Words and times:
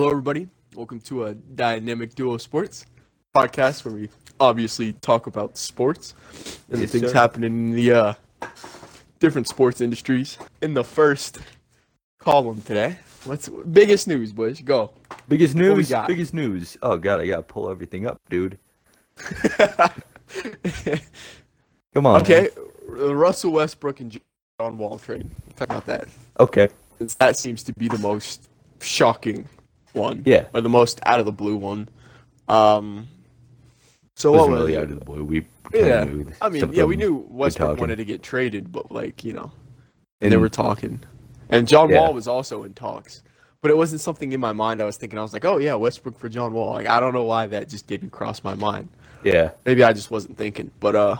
Hello, 0.00 0.10
everybody. 0.12 0.48
Welcome 0.74 0.98
to 1.00 1.26
a 1.26 1.34
Dynamic 1.34 2.14
Duo 2.14 2.38
Sports 2.38 2.86
podcast 3.36 3.84
where 3.84 3.92
we 3.92 4.08
obviously 4.40 4.94
talk 4.94 5.26
about 5.26 5.58
sports 5.58 6.14
and 6.70 6.78
the 6.78 6.84
Yes, 6.84 6.92
things 6.92 7.08
sir. 7.08 7.12
happening 7.12 7.52
in 7.52 7.72
the 7.72 7.92
uh, 7.92 8.14
different 9.18 9.46
sports 9.46 9.82
industries. 9.82 10.38
In 10.62 10.72
the 10.72 10.82
first 10.82 11.40
column 12.18 12.62
today, 12.62 12.96
what's 13.24 13.50
biggest 13.50 14.08
news, 14.08 14.32
boys? 14.32 14.62
Go. 14.62 14.90
Biggest 15.28 15.54
news. 15.54 15.92
Biggest 16.06 16.32
news. 16.32 16.78
Oh 16.80 16.96
god, 16.96 17.20
I 17.20 17.26
gotta 17.26 17.42
pull 17.42 17.68
everything 17.68 18.06
up, 18.06 18.18
dude. 18.30 18.58
Come 21.92 22.06
on. 22.06 22.22
okay, 22.22 22.48
the 22.88 23.14
Russell 23.14 23.52
Westbrook 23.52 24.00
and 24.00 24.18
John 24.58 24.78
Wall 24.78 24.98
trade. 24.98 25.28
Talk 25.56 25.68
about 25.68 25.84
that. 25.84 26.08
Okay. 26.38 26.70
That 27.18 27.36
seems 27.36 27.62
to 27.64 27.74
be 27.74 27.86
the 27.88 27.98
most 27.98 28.48
shocking 28.80 29.46
one. 29.94 30.22
Yeah. 30.26 30.46
Or 30.54 30.60
the 30.60 30.68
most 30.68 31.00
out 31.06 31.20
of 31.20 31.26
the 31.26 31.32
blue 31.32 31.56
one. 31.56 31.88
Um. 32.48 33.08
So 34.16 34.32
what 34.32 34.50
was 34.50 34.60
really 34.60 34.76
out 34.76 34.84
of 34.84 34.98
the 34.98 35.04
blue. 35.04 35.24
We 35.24 35.46
Yeah, 35.72 36.04
knew 36.04 36.30
I 36.42 36.48
mean, 36.50 36.72
yeah, 36.72 36.84
we 36.84 36.96
knew 36.96 37.26
Westbrook 37.30 37.78
wanted 37.78 37.96
to 37.96 38.04
get 38.04 38.22
traded, 38.22 38.70
but 38.70 38.92
like 38.92 39.24
you 39.24 39.32
know, 39.32 39.50
And 40.20 40.30
they 40.32 40.36
were 40.36 40.48
talking, 40.50 41.00
and 41.48 41.66
John 41.66 41.88
Yeah. 41.88 42.00
Wall 42.00 42.12
was 42.12 42.28
also 42.28 42.64
in 42.64 42.74
talks, 42.74 43.22
but 43.62 43.70
it 43.70 43.76
wasn't 43.76 44.02
something 44.02 44.32
in 44.32 44.40
my 44.40 44.52
mind. 44.52 44.82
I 44.82 44.84
was 44.84 44.98
thinking, 44.98 45.18
I 45.18 45.22
was 45.22 45.32
like, 45.32 45.44
oh 45.46 45.56
yeah, 45.58 45.74
Westbrook 45.74 46.18
for 46.18 46.28
John 46.28 46.52
Wall. 46.52 46.74
Like 46.74 46.86
I 46.88 47.00
don't 47.00 47.14
know 47.14 47.24
why 47.24 47.46
that 47.46 47.68
just 47.68 47.86
didn't 47.86 48.10
cross 48.10 48.44
my 48.44 48.54
mind. 48.54 48.88
Yeah. 49.24 49.52
Maybe 49.64 49.82
I 49.84 49.92
just 49.94 50.10
wasn't 50.10 50.36
thinking, 50.36 50.70
but 50.80 50.96
uh, 50.96 51.16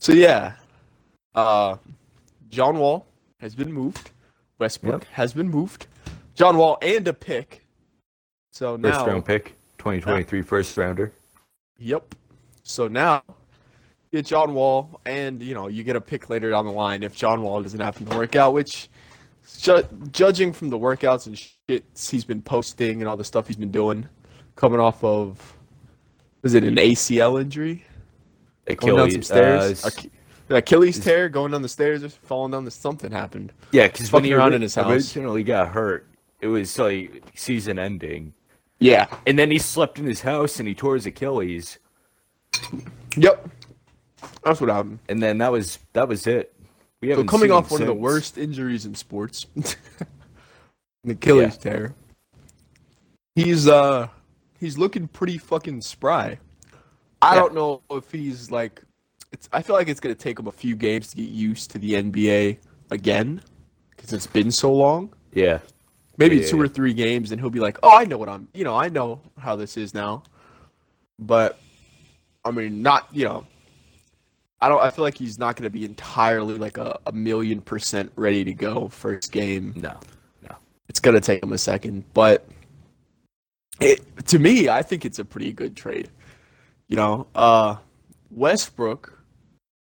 so 0.00 0.12
yeah, 0.12 0.54
uh, 1.34 1.76
John 2.50 2.78
Wall 2.78 3.06
has 3.40 3.54
been 3.54 3.72
moved. 3.72 4.10
Westbrook 4.58 5.02
Yep. 5.02 5.12
has 5.12 5.32
been 5.32 5.48
moved. 5.48 5.86
John 6.36 6.56
Wall 6.58 6.78
and 6.82 7.08
a 7.08 7.12
pick. 7.14 7.66
So 8.52 8.76
now 8.76 8.92
First 8.92 9.06
round 9.06 9.24
pick. 9.24 9.56
2023 9.78 10.42
first 10.42 10.76
rounder. 10.76 11.12
Yep. 11.78 12.14
So 12.62 12.88
now 12.88 13.22
you 14.10 14.18
get 14.18 14.26
John 14.26 14.54
Wall, 14.54 15.00
and 15.06 15.42
you 15.42 15.54
know 15.54 15.68
you 15.68 15.82
get 15.82 15.96
a 15.96 16.00
pick 16.00 16.30
later 16.30 16.50
down 16.50 16.66
the 16.66 16.72
line 16.72 17.02
if 17.02 17.14
John 17.14 17.42
Wall 17.42 17.62
doesn't 17.62 17.80
happen 17.80 18.06
to 18.06 18.16
work 18.16 18.36
out. 18.36 18.52
Which, 18.52 18.88
ju- 19.58 19.86
judging 20.12 20.52
from 20.52 20.70
the 20.70 20.78
workouts 20.78 21.26
and 21.26 21.38
shit 21.38 21.84
he's 22.10 22.24
been 22.24 22.42
posting 22.42 23.00
and 23.00 23.08
all 23.08 23.16
the 23.16 23.24
stuff 23.24 23.46
he's 23.46 23.56
been 23.56 23.70
doing, 23.70 24.08
coming 24.56 24.80
off 24.80 25.02
of, 25.04 25.56
was 26.42 26.54
it 26.54 26.64
an 26.64 26.76
ACL 26.76 27.40
injury? 27.40 27.84
Going 28.66 28.96
down 28.96 29.10
some 29.10 29.20
Achilles. 29.20 29.26
stairs. 29.78 29.84
uh, 29.84 29.90
Ach- 30.50 30.58
Achilles 30.58 30.98
tear, 30.98 31.28
going 31.28 31.52
down 31.52 31.62
the 31.62 31.68
stairs, 31.68 32.02
or 32.02 32.08
falling 32.08 32.50
down 32.52 32.64
the 32.64 32.70
something 32.70 33.12
happened. 33.12 33.52
yeah, 33.70 33.86
because 33.86 34.10
when 34.10 34.24
he 34.24 34.32
around 34.32 34.54
in 34.54 34.62
his 34.62 34.74
house. 34.74 34.90
originally 34.90 35.44
got 35.44 35.68
hurt, 35.68 36.06
it 36.40 36.46
was 36.48 36.78
like 36.78 37.22
season 37.34 37.78
ending, 37.78 38.32
Yeah. 38.78 39.06
and 39.26 39.38
then 39.38 39.50
he 39.50 39.58
slept 39.58 39.98
in 39.98 40.04
his 40.06 40.20
house 40.22 40.58
and 40.58 40.68
he 40.68 40.74
tore 40.74 40.94
his 40.94 41.06
Achilles, 41.06 41.78
Yep. 43.16 43.48
That's 44.44 44.60
what 44.60 44.70
happened. 44.70 44.98
and 45.08 45.22
then 45.22 45.38
that 45.38 45.50
was 45.52 45.78
that 45.92 46.08
was 46.08 46.26
it. 46.26 46.54
We 47.00 47.12
So 47.14 47.24
coming 47.24 47.50
off 47.50 47.70
one 47.70 47.80
of 47.82 47.86
the 47.86 47.94
worst 47.94 48.38
injuries 48.38 48.86
in 48.86 48.94
sports, 48.94 49.46
an 49.56 51.10
Achilles 51.10 51.56
tear. 51.58 51.94
He's 53.34 53.68
uh 53.68 54.08
he's 54.58 54.78
looking 54.78 55.08
pretty 55.08 55.38
fucking 55.38 55.80
spry. 55.82 56.38
I 57.22 57.34
Yeah. 57.34 57.40
don't 57.40 57.54
know 57.54 57.82
if 57.90 58.10
he's 58.10 58.50
like 58.50 58.82
it's 59.32 59.48
I 59.52 59.62
feel 59.62 59.76
like 59.76 59.88
it's 59.88 60.00
going 60.00 60.14
to 60.14 60.20
take 60.20 60.38
him 60.38 60.46
a 60.46 60.52
few 60.52 60.76
games 60.76 61.08
to 61.08 61.16
get 61.16 61.28
used 61.28 61.70
to 61.72 61.78
the 61.78 61.94
NBA 61.94 62.58
again 62.90 63.42
cuz 63.98 64.12
it's 64.12 64.26
been 64.26 64.50
so 64.50 64.72
long. 64.72 65.12
Yeah. 65.32 65.58
Maybe 66.18 66.36
Yeah. 66.38 66.46
two 66.46 66.60
or 66.60 66.68
three 66.68 66.94
games 66.94 67.30
and 67.32 67.40
he'll 67.40 67.50
be 67.50 67.60
like, 67.60 67.78
"Oh, 67.82 67.96
I 67.96 68.04
know 68.04 68.16
what 68.18 68.28
I'm, 68.28 68.48
you 68.54 68.64
know, 68.64 68.74
I 68.76 68.88
know 68.88 69.20
how 69.38 69.56
this 69.56 69.76
is 69.76 69.92
now." 69.94 70.22
But 71.18 71.58
I 72.44 72.50
mean, 72.50 72.82
not, 72.82 73.08
you 73.12 73.24
know, 73.24 73.46
I 74.60 74.68
don't 74.68 74.80
I 74.82 74.90
feel 74.90 75.04
like 75.04 75.16
he's 75.16 75.38
not 75.38 75.56
going 75.56 75.64
to 75.64 75.70
be 75.70 75.84
entirely 75.84 76.54
like 76.58 76.78
a, 76.78 76.98
a 77.06 77.12
million 77.12 77.60
percent 77.60 78.10
ready 78.16 78.44
to 78.44 78.52
go 78.54 78.88
first 78.88 79.32
game. 79.32 79.72
No. 79.76 79.98
No. 80.42 80.56
It's 80.88 81.00
going 81.00 81.14
to 81.14 81.20
take 81.20 81.42
him 81.42 81.52
a 81.52 81.58
second, 81.58 82.04
but 82.14 82.46
it 83.80 84.00
to 84.28 84.38
me, 84.38 84.68
I 84.68 84.82
think 84.82 85.04
it's 85.04 85.18
a 85.18 85.24
pretty 85.24 85.52
good 85.52 85.76
trade. 85.76 86.08
You 86.88 86.96
know, 86.96 87.26
uh 87.34 87.76
Westbrook 88.30 89.12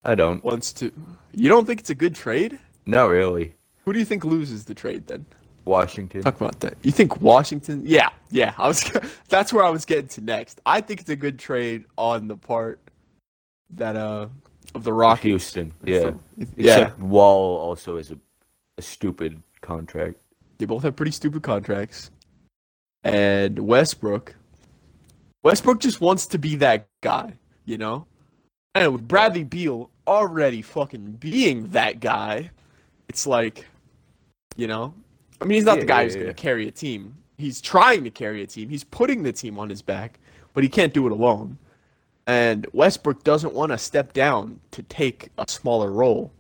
I 0.04 0.16
don't. 0.16 0.44
wants 0.44 0.72
to 0.74 0.92
You 1.34 1.50
don't 1.50 1.66
think 1.66 1.80
it's 1.80 1.90
a 1.90 1.96
good 1.96 2.16
trade? 2.16 2.60
Not 2.86 3.06
really. 3.06 3.56
Who 3.86 3.94
do 3.94 4.00
you 4.00 4.06
think 4.06 4.24
loses 4.24 4.66
the 4.66 4.74
trade 4.76 5.08
then? 5.08 5.26
Washington. 5.66 6.22
Talk 6.22 6.40
about 6.40 6.60
that. 6.62 6.76
You 6.84 6.92
think 6.92 7.22
Washington? 7.22 7.82
Yeah, 7.86 8.10
yeah. 8.32 8.54
I 8.58 8.68
was. 8.68 8.84
That's 9.30 9.54
where 9.54 9.64
I 9.64 9.70
was 9.70 9.86
getting 9.86 10.08
to 10.10 10.22
next. 10.22 10.62
I 10.66 10.82
think 10.82 11.02
it's 11.02 11.10
a 11.10 11.16
good 11.16 11.40
trade 11.40 11.86
on 11.98 12.28
the 12.28 12.38
part 12.38 12.80
that 13.72 13.96
uh 13.96 14.28
of 14.76 14.84
the 14.84 14.94
Rockets. 14.94 15.24
Houston. 15.24 15.74
Yeah. 15.84 16.12
yeah. 16.56 16.78
Except 16.78 17.00
Wall 17.00 17.58
also 17.58 17.98
is 17.98 18.12
a, 18.12 18.18
a 18.78 18.82
stupid 18.82 19.42
contract. 19.62 20.18
They 20.58 20.66
both 20.66 20.84
have 20.84 20.96
pretty 20.96 21.12
stupid 21.12 21.44
contracts. 21.44 22.12
And 23.04 23.58
Westbrook, 23.60 24.36
Westbrook 25.44 25.80
just 25.80 26.02
wants 26.02 26.28
to 26.28 26.38
be 26.38 26.58
that 26.58 26.88
guy, 27.02 27.34
you 27.66 27.78
know. 27.78 28.06
And 28.76 28.92
with 28.92 29.08
Bradley 29.08 29.44
Beal 29.44 29.90
already 30.06 30.62
fucking 30.62 31.14
being 31.14 31.70
that 31.70 32.02
guy, 32.02 32.52
it's 33.08 33.26
like, 33.26 33.66
you 34.58 34.68
know, 34.68 34.94
I 35.42 35.46
mean, 35.46 35.56
he's 35.56 35.66
not 35.66 35.76
Yeah, 35.76 35.82
the 35.82 35.86
guy 35.88 36.02
yeah, 36.02 36.04
who's 36.06 36.16
going 36.16 36.28
to 36.28 36.34
carry 36.34 36.68
a 36.68 36.72
team. 36.72 37.16
He's 37.38 37.62
trying 37.62 38.04
to 38.04 38.10
carry 38.10 38.44
a 38.44 38.48
team. 38.48 38.70
He's 38.70 38.84
putting 38.84 39.24
the 39.24 39.32
team 39.32 39.58
on 39.58 39.70
his 39.70 39.82
back, 39.82 40.20
but 40.54 40.64
he 40.64 40.70
can't 40.70 40.94
do 40.94 41.06
it 41.06 41.12
alone. 41.12 41.58
And 42.28 42.68
Westbrook 42.74 43.24
doesn't 43.24 43.54
want 43.54 43.72
to 43.72 43.78
step 43.78 44.14
down 44.14 44.60
to 44.72 44.84
take 44.84 45.30
a 45.38 45.46
smaller 45.48 45.92
role. 45.92 46.32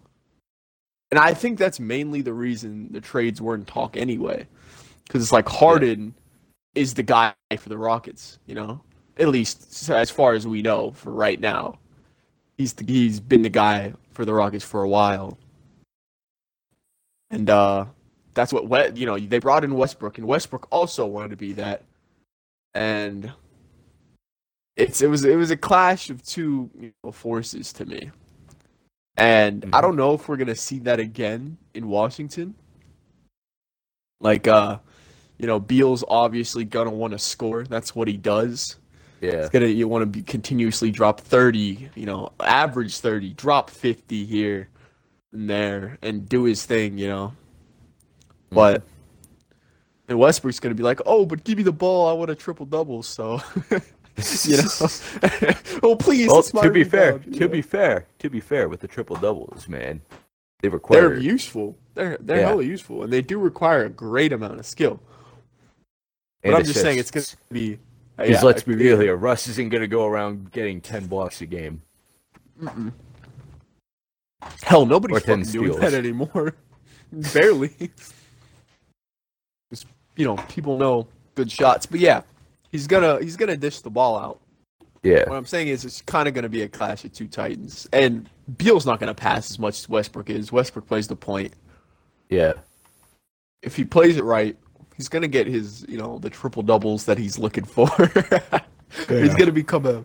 And 1.11 1.19
I 1.19 1.33
think 1.33 1.57
that's 1.57 1.79
mainly 1.79 2.21
the 2.21 2.33
reason 2.33 2.91
the 2.91 3.01
trades 3.01 3.41
were 3.41 3.55
in 3.55 3.65
talk 3.65 3.97
anyway. 3.97 4.45
Because 5.07 5.23
it's 5.23 5.31
like 5.31 5.49
Harden 5.49 6.13
is 6.75 6.93
the 6.93 7.01
guy 7.01 7.33
for 7.57 7.69
the 7.69 7.77
Rockets, 7.77 8.37
you 8.45 8.53
know? 8.53 8.81
At 9.17 9.29
least 9.29 9.89
as 9.89 10.11
far 10.11 10.33
as 10.33 10.45
we 10.45 10.61
know 10.61 10.91
for 10.91 11.11
right 11.11 11.39
now. 11.39 11.79
He's 12.57 12.73
the, 12.73 12.85
he's 12.85 13.19
been 13.19 13.41
the 13.41 13.49
guy 13.49 13.93
for 14.11 14.25
the 14.25 14.33
Rockets 14.33 14.63
for 14.63 14.83
a 14.83 14.89
while. 14.89 15.37
And 17.31 17.49
uh 17.49 17.85
that's 18.39 18.53
what 18.53 18.95
you 18.95 19.05
know, 19.05 19.19
they 19.19 19.39
brought 19.39 19.65
in 19.65 19.73
Westbrook 19.73 20.17
and 20.17 20.25
Westbrook 20.25 20.65
also 20.71 21.05
wanted 21.05 21.31
to 21.31 21.35
be 21.35 21.51
that. 21.53 21.83
And 22.73 23.33
it's 24.77 25.01
it 25.01 25.07
was 25.09 25.25
it 25.25 25.35
was 25.35 25.51
a 25.51 25.57
clash 25.57 26.09
of 26.09 26.23
two 26.23 26.69
you 26.79 26.93
know, 27.03 27.11
forces 27.11 27.73
to 27.73 27.85
me. 27.85 28.11
And 29.17 29.65
I 29.73 29.79
Mhm. 29.79 29.81
don't 29.81 29.95
know 29.97 30.13
if 30.13 30.29
we're 30.29 30.37
gonna 30.37 30.55
see 30.55 30.79
that 30.79 31.01
again 31.01 31.57
in 31.73 31.89
Washington. 31.89 32.55
Like 34.21 34.47
uh, 34.47 34.79
you 35.37 35.45
know, 35.45 35.59
Beal's 35.59 36.05
obviously 36.07 36.63
gonna 36.63 36.91
want 36.91 37.11
to 37.11 37.19
score. 37.19 37.65
That's 37.65 37.93
what 37.93 38.07
he 38.07 38.15
does. 38.15 38.77
Yeah. 39.19 39.41
He's 39.41 39.49
gonna 39.49 39.65
you 39.65 39.89
want 39.89 40.03
to 40.03 40.05
be 40.05 40.21
continuously 40.21 40.91
drop 40.91 41.19
thirty, 41.19 41.89
you 41.93 42.05
know, 42.05 42.31
average 42.39 42.99
thirty, 42.99 43.33
drop 43.33 43.69
fifty 43.69 44.23
here 44.23 44.69
and 45.33 45.49
there, 45.49 45.97
and 46.01 46.29
do 46.29 46.43
his 46.45 46.65
thing, 46.65 46.97
you 46.97 47.09
know. 47.09 47.33
But 48.51 48.83
and 50.07 50.17
Westbrook's 50.19 50.59
gonna 50.59 50.75
be 50.75 50.83
like, 50.83 51.01
oh, 51.05 51.25
but 51.25 51.43
give 51.43 51.57
me 51.57 51.63
the 51.63 51.71
ball. 51.71 52.07
I 52.09 52.13
want 52.13 52.31
a 52.31 52.35
triple 52.35 52.65
double. 52.65 53.03
So 53.03 53.41
you 53.71 54.57
know, 54.57 54.63
oh 55.83 55.95
please. 55.95 56.27
Well, 56.29 56.43
to 56.43 56.71
be 56.71 56.83
fair, 56.83 57.19
to 57.19 57.47
be 57.49 57.61
fair, 57.61 58.05
to 58.19 58.29
be 58.29 58.39
fair, 58.39 58.67
with 58.69 58.79
the 58.81 58.87
triple 58.87 59.15
doubles, 59.15 59.67
man, 59.69 60.01
they 60.61 60.69
require. 60.69 61.09
they're 61.09 61.19
useful. 61.19 61.77
They're 61.93 62.17
they're 62.19 62.39
Yeah. 62.39 62.47
hella 62.47 62.63
useful, 62.63 63.03
and 63.03 63.13
they 63.13 63.21
do 63.21 63.39
require 63.39 63.85
a 63.85 63.89
great 63.89 64.33
amount 64.33 64.59
of 64.59 64.65
skill. 64.65 64.99
But 66.41 66.49
and 66.49 66.57
I'm 66.57 66.65
just 66.65 66.81
saying 66.81 66.97
it's 66.97 67.11
gonna 67.11 67.25
be. 67.51 67.73
uh, 67.75 68.23
Because 68.23 68.29
yeah, 68.29 68.41
let's 68.47 68.63
be 68.63 68.75
real 68.75 68.99
here, 68.99 69.15
Russ 69.15 69.47
isn't 69.47 69.69
gonna 69.69 69.87
go 69.87 70.05
around 70.07 70.51
getting 70.51 70.81
ten 70.81 71.05
blocks 71.07 71.41
a 71.41 71.45
game. 71.45 71.81
Mm-mm. 72.61 72.91
Hell, 74.63 74.85
nobody's 74.85 75.17
Or 75.17 75.19
10 75.19 75.43
fucking 75.45 75.51
doing 75.51 75.79
that 75.79 75.93
anymore. 75.93 76.55
Barely. 77.11 77.91
Just, 80.19 80.29
you 80.29 80.35
know, 80.35 80.41
people 80.49 80.77
know 80.77 81.07
good 81.35 81.51
shots, 81.51 81.85
but 81.85 81.99
yeah, 81.99 82.21
he's 82.71 82.87
gonna 82.87 83.19
he's 83.19 83.35
gonna 83.35 83.57
dish 83.57 83.79
the 83.81 83.89
ball 83.89 84.17
out. 84.17 84.39
Yeah, 85.01 85.29
What 85.29 85.37
I'm 85.37 85.45
saying 85.45 85.69
is, 85.69 85.85
it's 85.85 86.01
kind 86.01 86.27
of 86.27 86.33
gonna 86.33 86.49
be 86.49 86.63
a 86.63 86.67
clash 86.67 87.05
of 87.05 87.13
two 87.13 87.27
titans, 87.27 87.87
and 87.93 88.29
Beal's 88.57 88.85
not 88.85 88.99
gonna 88.99 89.15
pass 89.15 89.49
as 89.49 89.57
much 89.57 89.79
as 89.79 89.87
Westbrook 89.87 90.29
is. 90.29 90.51
Westbrook 90.51 90.87
plays 90.87 91.07
the 91.07 91.15
point. 91.15 91.53
yeah, 92.29 92.53
If 93.61 93.77
he 93.77 93.85
plays 93.85 94.17
it 94.17 94.25
right, 94.25 94.57
he's 94.97 95.07
gonna 95.07 95.29
get 95.29 95.47
his 95.47 95.85
you 95.87 95.97
know 95.97 96.19
the 96.19 96.29
triple 96.29 96.63
doubles 96.63 97.05
that 97.05 97.17
he's 97.17 97.39
looking 97.39 97.65
for. 97.65 97.89
He's 99.07 99.35
gonna 99.35 99.51
become 99.51 99.85
a 99.85 100.03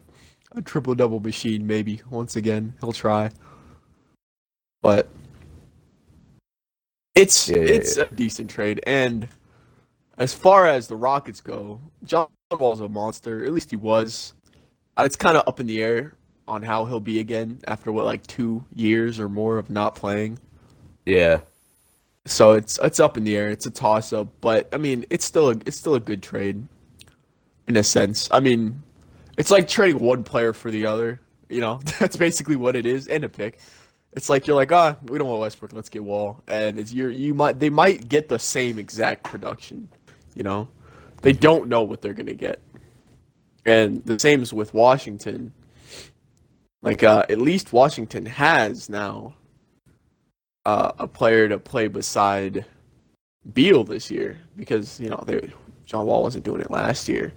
a 0.54 0.60
triple 0.60 0.94
double 0.94 1.18
machine 1.18 1.66
maybe 1.66 2.02
once 2.10 2.36
again. 2.36 2.74
He'll 2.82 2.92
try. 2.92 3.30
But 4.82 5.08
it's 7.14 7.48
Yeah, 7.48 7.56
yeah, 7.56 7.62
it's 7.64 7.96
a 7.96 8.04
decent 8.14 8.50
trade 8.50 8.80
and 8.86 9.26
as 10.18 10.34
far 10.34 10.66
as 10.66 10.88
the 10.88 10.96
Rockets 10.96 11.40
go, 11.40 11.80
John 12.04 12.28
Wall's 12.52 12.80
a 12.80 12.88
monster. 12.88 13.44
At 13.44 13.52
least 13.52 13.70
he 13.70 13.76
was. 13.76 14.34
Uh, 14.96 15.04
It's 15.04 15.16
kind 15.16 15.36
of 15.36 15.46
up 15.48 15.60
in 15.60 15.66
the 15.66 15.82
air 15.82 16.14
on 16.46 16.62
how 16.62 16.84
he'll 16.84 17.00
be 17.00 17.20
again 17.20 17.60
after 17.66 17.90
what 17.92 18.04
like 18.04 18.26
two 18.26 18.64
years 18.74 19.18
or 19.20 19.28
more 19.28 19.58
of 19.58 19.70
not 19.70 19.94
playing. 19.94 20.38
Yeah. 21.06 21.40
So 22.26 22.52
it's 22.52 22.78
it's 22.82 23.00
up 23.00 23.16
in 23.16 23.24
the 23.24 23.36
air. 23.36 23.50
It's 23.50 23.66
a 23.66 23.70
toss 23.70 24.12
up, 24.12 24.28
but 24.40 24.68
I 24.72 24.78
mean, 24.78 25.04
it's 25.10 25.24
still 25.24 25.50
a 25.50 25.56
it's 25.66 25.76
still 25.76 25.94
a 25.94 26.00
good 26.00 26.22
trade 26.22 26.66
in 27.68 27.76
a 27.76 27.84
sense. 27.84 28.28
I 28.30 28.40
mean, 28.40 28.82
it's 29.36 29.50
like 29.50 29.68
trading 29.68 30.00
one 30.02 30.24
player 30.24 30.52
for 30.52 30.70
the 30.70 30.86
other. 30.86 31.20
You 31.48 31.60
know, 31.60 31.80
that's 31.98 32.16
basically 32.16 32.56
what 32.56 32.76
it 32.76 32.86
is, 32.86 33.08
and 33.08 33.24
a 33.24 33.28
pick. 33.28 33.58
It's 34.12 34.30
like 34.30 34.46
you're 34.46 34.56
like, 34.56 34.72
ah, 34.72 34.96
we 35.04 35.18
don't 35.18 35.28
want 35.28 35.40
Westbrook, 35.40 35.72
let's 35.72 35.88
get 35.88 36.04
Wall, 36.04 36.42
and 36.48 36.78
it's 36.78 36.92
you're 36.92 37.10
you 37.10 37.34
might 37.34 37.58
they 37.60 37.70
might 37.70 38.08
get 38.08 38.28
the 38.28 38.38
same 38.38 38.78
exact 38.78 39.24
production. 39.24 39.88
You 40.34 40.42
know, 40.42 40.68
they 41.22 41.32
don't 41.32 41.68
know 41.68 41.82
what 41.82 42.02
they're 42.02 42.14
gonna 42.14 42.34
get, 42.34 42.60
and 43.64 44.04
the 44.04 44.18
same 44.18 44.42
is 44.42 44.52
with 44.52 44.74
Washington. 44.74 45.52
Like, 46.82 47.02
uh, 47.02 47.24
at 47.30 47.38
least 47.38 47.72
Washington 47.72 48.26
has 48.26 48.90
now 48.90 49.34
uh, 50.66 50.92
a 50.98 51.06
player 51.06 51.48
to 51.48 51.58
play 51.58 51.88
beside 51.88 52.66
Beal 53.52 53.84
this 53.84 54.10
year 54.10 54.38
because 54.56 55.00
you 55.00 55.08
know 55.08 55.22
they 55.26 55.52
John 55.86 56.06
Wall 56.06 56.22
wasn't 56.22 56.44
doing 56.44 56.60
it 56.60 56.70
last 56.70 57.08
year. 57.08 57.32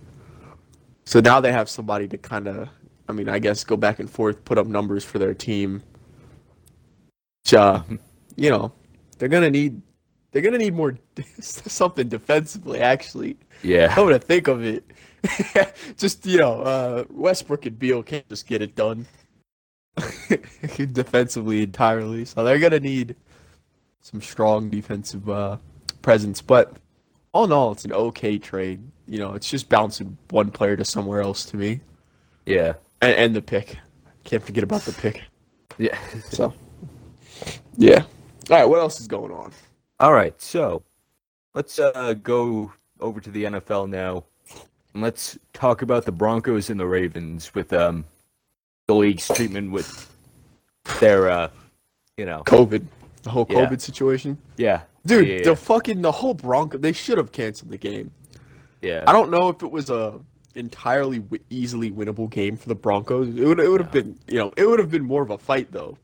So 1.05 1.19
now 1.19 1.39
they 1.39 1.51
have 1.51 1.69
somebody 1.69 2.07
to 2.09 2.17
kind 2.17 2.47
of, 2.47 2.69
I 3.07 3.13
mean, 3.13 3.29
I 3.29 3.39
guess 3.39 3.63
go 3.63 3.77
back 3.77 3.99
and 3.99 4.09
forth, 4.09 4.43
put 4.43 4.57
up 4.57 4.67
numbers 4.67 5.03
for 5.03 5.19
their 5.19 5.33
team. 5.33 5.81
Which, 7.43 7.53
uh, 7.53 7.83
you 8.35 8.49
know, 8.49 8.71
they're 9.17 9.29
gonna 9.29 9.49
need, 9.49 9.81
they're 10.37 10.51
gonna 10.51 10.63
need 10.63 10.75
more 10.75 10.95
something 11.41 12.07
defensively. 12.09 12.79
Actually, 12.79 13.37
Yeah. 13.63 13.87
come 13.93 14.09
to 14.09 14.19
think 14.19 14.47
of 14.47 14.63
it, 14.63 14.83
just 15.97 16.23
you 16.27 16.37
know, 16.37 16.61
uh, 16.61 17.05
Westbrook 17.09 17.65
and 17.65 17.79
Beal 17.79 18.03
can't 18.03 18.27
just 18.29 18.45
get 18.45 18.61
it 18.61 18.75
done 18.75 19.07
defensively 20.93 21.63
entirely. 21.63 22.23
So 22.25 22.43
they're 22.43 22.59
gonna 22.59 22.79
need 22.79 23.15
some 24.01 24.21
strong 24.21 24.69
defensive 24.69 25.27
uh, 25.27 25.57
presence. 26.03 26.39
But 26.39 26.73
all 27.33 27.45
in 27.45 27.51
all, 27.51 27.71
it's 27.71 27.83
an 27.85 27.93
okay 27.93 28.37
trade. 28.37 28.79
You 29.07 29.17
know, 29.17 29.33
it's 29.33 29.49
just 29.49 29.69
bouncing 29.69 30.19
one 30.29 30.51
player 30.51 30.77
to 30.77 30.85
somewhere 30.85 31.21
else 31.21 31.45
to 31.45 31.57
me, 31.57 31.79
Yeah. 32.45 32.73
and, 33.01 33.13
and 33.15 33.35
the 33.35 33.41
pick. 33.41 33.77
Can't 34.23 34.43
forget 34.43 34.63
about 34.63 34.81
the 34.81 34.91
pick. 34.91 35.23
Yeah. 35.79 35.97
So, 36.29 36.53
yeah. 37.77 38.03
All 38.51 38.57
right, 38.57 38.65
what 38.65 38.79
else 38.79 38.99
is 38.99 39.07
going 39.07 39.31
on? 39.31 39.51
All 39.99 40.13
right. 40.13 40.39
So 40.41 40.83
let's 41.53 41.79
uh, 41.79 42.13
go 42.21 42.71
over 42.99 43.19
to 43.19 43.31
the 43.31 43.45
NFL 43.45 43.89
now. 43.89 44.23
And 44.93 45.03
let's 45.03 45.37
talk 45.53 45.81
about 45.81 46.05
the 46.05 46.11
Broncos 46.11 46.69
and 46.69 46.79
the 46.79 46.85
Ravens 46.87 47.53
with 47.53 47.73
um, 47.73 48.05
the 48.87 48.95
league's 48.95 49.27
treatment 49.27 49.71
with 49.71 50.11
their, 50.99 51.29
uh, 51.29 51.49
you 52.17 52.25
know, 52.25 52.43
COVID, 52.45 52.85
the 53.23 53.29
whole 53.29 53.45
Yeah. 53.49 53.65
COVID 53.65 53.81
situation. 53.81 54.37
yeah. 54.57 54.81
Dude, 55.05 55.25
yeah, 55.25 55.43
the 55.43 55.55
fucking 55.55 56.01
the 56.01 56.11
whole 56.11 56.33
Bronco. 56.33 56.77
They 56.77 56.91
should 56.91 57.17
have 57.17 57.31
canceled 57.31 57.71
the 57.71 57.77
game. 57.77 58.11
yeah. 58.81 59.05
I 59.07 59.13
don't 59.13 59.31
know 59.31 59.47
if 59.47 59.63
it 59.63 59.71
was 59.71 59.89
a 59.89 60.19
entirely 60.55 61.19
w- 61.19 61.41
easily 61.49 61.91
winnable 61.91 62.29
game 62.29 62.57
for 62.57 62.67
the 62.67 62.75
Broncos. 62.75 63.29
It 63.29 63.45
would 63.45 63.57
it 63.61 63.69
would 63.69 63.79
have 63.79 63.91
been 63.91 64.19
you 64.27 64.37
know 64.37 64.51
it 64.57 64.67
would 64.67 64.79
have 64.79 64.91
been 64.91 65.05
more 65.05 65.21
of 65.21 65.29
a 65.29 65.37
fight 65.37 65.71
though. 65.71 65.97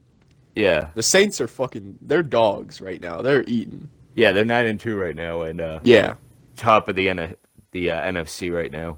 Yeah. 0.56 0.90
The 0.96 1.04
Saints 1.04 1.40
are 1.42 1.48
fucking 1.48 1.98
they're 2.02 2.24
dogs 2.24 2.82
right 2.82 3.02
now. 3.02 3.22
They're 3.22 3.44
eating. 3.48 3.90
Yeah, 4.16 4.32
they're 4.32 4.46
nine 4.46 4.68
and 4.68 4.80
two 4.80 4.96
right 4.98 5.16
now, 5.16 5.42
and 5.42 5.60
uh, 5.62 5.80
Yeah, 5.84 6.16
top 6.56 6.88
of 6.88 6.96
the 6.96 7.10
N- 7.10 7.36
the 7.72 7.92
uh, 7.92 8.02
NFC 8.12 8.54
right 8.54 8.72
now. 8.72 8.98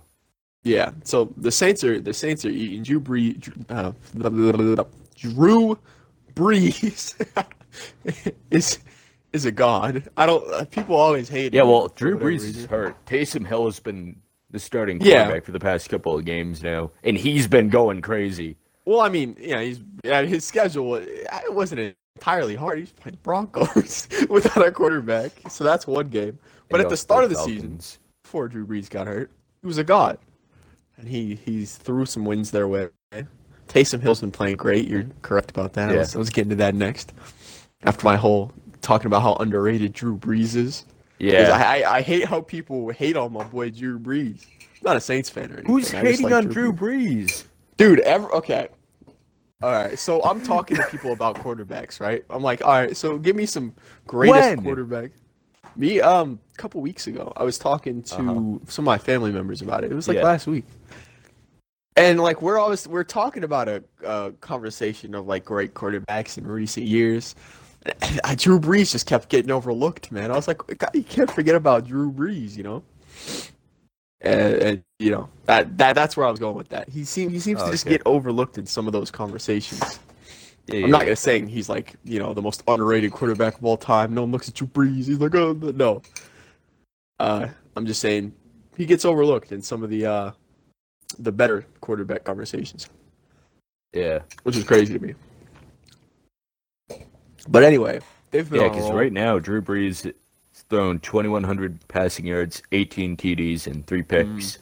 yeah. 0.64 0.92
So 1.04 1.34
the 1.38 1.52
Saints 1.52 1.84
are 1.84 2.00
the 2.02 2.14
Saints 2.14 2.44
are 2.46 2.50
eating. 2.50 2.84
Drew 2.84 3.00
Brees, 3.00 3.50
uh, 3.70 3.92
blah, 4.14 4.30
blah, 4.30 4.52
blah, 4.52 4.76
blah. 4.76 4.84
Drew 5.18 5.78
Brees 6.36 7.16
is 8.52 8.80
is 9.34 9.46
a 9.46 9.52
god. 9.52 10.04
I 10.18 10.26
don't. 10.26 10.46
Uh, 10.54 10.66
people 10.66 10.96
always 10.96 11.30
hate. 11.30 11.54
Yeah, 11.54 11.64
well, 11.64 11.88
Drew 11.96 12.18
Brees 12.20 12.44
is 12.44 12.66
hurt. 12.66 12.96
Taysom 13.06 13.46
Hill 13.48 13.66
has 13.66 13.80
been 13.80 14.18
the 14.52 14.60
starting 14.60 15.00
Yeah. 15.02 15.24
quarterback 15.24 15.46
for 15.46 15.52
the 15.54 15.60
past 15.60 15.90
couple 15.90 16.18
of 16.18 16.26
games 16.26 16.62
now, 16.64 16.92
and 17.04 17.18
he's 17.18 17.48
been 17.48 17.70
going 17.70 18.02
crazy. 18.02 18.58
Well, 18.86 19.02
I 19.02 19.10
mean, 19.10 19.36
yeah, 19.40 19.62
he's 19.62 19.82
yeah, 20.04 20.22
his 20.22 20.46
schedule 20.46 20.94
uh, 20.94 21.00
it 21.00 21.54
wasn't 21.54 21.96
entirely 22.16 22.56
hard. 22.56 22.80
He's 22.80 22.92
playing 22.92 23.18
Broncos 23.24 24.08
without 24.30 24.66
a 24.66 24.72
quarterback, 24.72 25.32
so 25.50 25.64
that's 25.64 25.88
one 25.88 26.08
game. 26.10 26.38
But 26.70 26.80
And 26.80 26.86
at 26.86 26.90
the 26.90 26.98
start 26.98 27.24
of 27.24 27.30
the 27.30 27.38
season, 27.38 27.80
before 28.24 28.48
Drew 28.48 28.66
Brees 28.66 28.90
got 28.90 29.08
hurt, 29.08 29.32
he 29.62 29.68
was 29.68 29.78
a 29.78 29.84
god, 29.84 30.20
and 30.98 31.08
he 31.08 31.36
he's 31.36 31.76
threw 31.78 32.06
some 32.06 32.26
wins 32.26 32.52
their 32.52 32.68
way. 32.68 32.90
Taysom 33.68 34.02
Hill's 34.02 34.22
been 34.22 34.32
playing 34.32 34.58
great. 34.58 34.88
You're 34.88 35.04
mm-hmm. 35.04 35.20
correct 35.22 35.50
about 35.50 35.74
that. 35.74 35.90
I, 35.90 35.94
Yeah. 35.94 36.00
was, 36.00 36.16
I 36.16 36.20
was 36.20 36.30
getting 36.30 36.52
to 36.52 36.56
that 36.58 36.76
next. 36.76 37.14
After 37.84 38.06
my 38.06 38.16
whole 38.16 38.52
talking 38.82 39.08
about 39.08 39.22
how 39.22 39.34
underrated 39.36 39.94
Drew 39.94 40.18
Brees 40.18 40.56
is. 40.56 40.86
Yeah, 41.18 41.52
I, 41.54 41.82
I 41.82 41.96
I 41.98 42.02
hate 42.02 42.26
how 42.26 42.42
people 42.42 42.90
hate 42.90 43.18
on 43.18 43.34
my 43.34 43.44
boy 43.46 43.72
Drew 43.72 43.98
Brees. 43.98 44.46
I'm 44.62 44.84
not 44.84 44.98
a 44.98 45.02
Saints 45.02 45.30
fan 45.30 45.50
or 45.50 45.54
anything. 45.56 45.66
who's 45.66 45.90
hating 45.90 46.26
like 46.26 46.34
on 46.34 46.48
Drew 46.48 46.72
Brees? 46.72 47.46
Dude, 47.78 48.00
ever 48.02 48.32
okay. 48.34 48.70
All 49.62 49.72
right, 49.72 49.98
so 49.98 50.22
I'm 50.24 50.44
talking 50.44 50.78
to 50.78 50.84
people 50.92 51.14
about 51.14 51.38
quarterbacks, 51.38 52.00
right? 52.00 52.24
I'm 52.30 52.44
like, 52.44 52.64
all 52.64 52.72
right, 52.74 52.96
so 52.96 53.18
give 53.18 53.36
me 53.36 53.46
some 53.46 53.74
greatest 54.06 54.50
When? 54.50 54.64
quarterback. 54.64 55.12
Me, 55.78 56.00
um, 56.02 56.40
a 56.54 56.58
couple 56.58 56.82
weeks 56.82 57.08
ago, 57.08 57.34
I 57.36 57.44
was 57.44 57.58
talking 57.58 58.04
to 58.04 58.16
Uh-huh. 58.16 58.60
some 58.68 58.84
of 58.84 58.86
my 58.86 58.98
family 58.98 59.32
members 59.32 59.62
about 59.62 59.84
it. 59.84 59.92
It 59.92 59.96
was 59.96 60.08
like 60.08 60.16
Yeah. 60.16 60.24
last 60.24 60.48
week, 60.48 60.66
and 61.96 62.20
like 62.20 62.42
we're 62.42 62.58
always 62.58 62.88
we're 62.88 63.04
talking 63.04 63.44
about 63.44 63.68
a, 63.68 63.84
a 64.06 64.32
conversation 64.42 65.16
of 65.16 65.26
like 65.26 65.44
great 65.44 65.74
quarterbacks 65.74 66.38
in 66.38 66.46
recent 66.48 66.86
years. 66.86 67.36
And 68.26 68.38
Drew 68.40 68.60
Brees 68.60 68.92
just 68.92 69.06
kept 69.06 69.30
getting 69.30 69.52
overlooked, 69.52 70.12
man. 70.12 70.32
I 70.32 70.36
was 70.36 70.48
like, 70.48 70.58
God, 70.78 70.90
you 70.96 71.04
can't 71.04 71.30
forget 71.30 71.54
about 71.56 71.86
Drew 71.86 72.12
Brees, 72.12 72.58
you 72.58 72.64
know. 72.64 72.84
And, 74.22 74.54
and 74.56 74.84
you 75.00 75.12
know 75.12 75.30
that 75.46 75.78
that 75.78 75.94
that's 75.94 76.16
where 76.18 76.26
I 76.26 76.32
was 76.32 76.40
going 76.40 76.56
with 76.56 76.70
that. 76.70 76.90
He 76.90 77.04
seems 77.04 77.32
he 77.32 77.40
seems 77.40 77.62
to 77.64 77.72
just 77.72 77.86
Okay. 77.86 77.96
get 77.98 78.02
overlooked 78.06 78.58
in 78.58 78.66
some 78.66 78.88
of 78.88 78.94
those 78.94 79.12
conversations. 79.12 80.00
Yeah, 80.68 80.86
I'm 80.86 80.92
not 80.92 81.02
gonna 81.02 81.16
say 81.16 81.46
he's 81.46 81.70
like 81.70 81.96
you 82.04 82.20
know 82.20 82.34
the 82.34 82.42
most 82.42 82.64
underrated 82.68 83.12
quarterback 83.12 83.58
of 83.58 83.66
all 83.66 83.78
time. 83.78 84.14
No 84.14 84.22
one 84.22 84.32
looks 84.32 84.48
at 84.48 84.56
Drew 84.56 84.68
Brees. 84.68 85.06
He's 85.06 85.20
like, 85.20 85.36
oh 85.36 85.54
no. 85.54 86.02
Uh, 87.20 87.48
I'm 87.76 87.86
just 87.86 88.02
saying 88.02 88.34
he 88.78 88.86
gets 88.86 89.06
overlooked 89.06 89.52
in 89.52 89.62
some 89.62 89.84
of 89.84 89.90
the 89.90 90.06
uh 90.06 90.32
the 91.20 91.32
better 91.32 91.66
quarterback 91.82 92.24
conversations, 92.24 92.90
yeah, 93.94 94.20
which 94.44 94.58
is 94.58 94.64
crazy 94.64 94.98
to 94.98 95.00
me. 95.06 95.14
But 97.48 97.64
anyway, 97.64 98.00
they've 98.32 98.50
been 98.50 98.62
yeah. 98.62 98.70
Because 98.70 98.90
right 98.92 99.14
now, 99.14 99.40
Drew 99.40 99.62
Brees 99.62 100.12
thrown 100.70 101.00
2,100 101.00 101.88
passing 101.88 102.26
yards, 102.26 102.62
18 102.72 103.18
TDs, 103.18 103.68
and 103.68 103.86
three 103.88 104.04
Mm. 104.04 104.08
picks. 104.08 104.58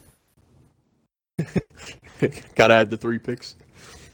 gotta 2.55 2.73
add 2.75 2.89
the 2.89 2.97
three 2.97 3.19
picks. 3.19 3.55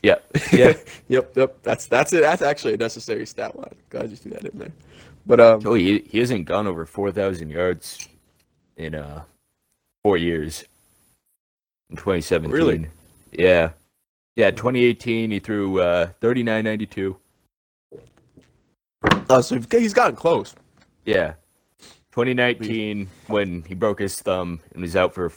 Yeah, 0.02 0.16
yeah. 0.54 0.74
yep, 1.10 1.36
yep. 1.36 1.58
That's 1.64 1.86
that's 1.86 2.14
it. 2.14 2.22
That's 2.22 2.42
actually 2.42 2.76
a 2.76 2.78
necessary 2.78 3.26
stat 3.26 3.58
line. 3.58 3.76
Glad 3.90 4.10
you 4.10 4.16
threw 4.16 4.32
that 4.32 4.46
in 4.46 4.58
there. 4.58 4.72
But 5.26 5.40
um, 5.42 5.62
oh, 5.66 5.74
he 5.74 6.00
he 6.10 6.20
hasn't 6.20 6.46
gone 6.46 6.68
over 6.68 6.86
4,000 6.86 7.50
yards 7.50 8.08
in 8.78 8.96
uh 8.96 9.24
four 10.04 10.18
years. 10.18 10.64
In 11.90 11.98
2017. 11.98 12.52
Really? 12.52 12.88
Yeah. 13.34 13.72
Yeah, 14.38 14.52
2018 14.52 15.32
he 15.32 15.40
threw 15.40 15.82
uh 15.82 16.08
39.92. 16.22 17.16
uh, 19.30 19.42
so 19.42 19.60
he's 19.72 19.94
gotten 19.94 20.16
close. 20.16 20.56
Yeah. 21.06 21.34
2019 22.12 23.08
when 23.28 23.64
he 23.64 23.76
broke 23.76 24.00
his 24.00 24.20
thumb 24.22 24.60
and 24.74 24.82
was 24.82 24.96
out 24.96 25.14
for 25.14 25.32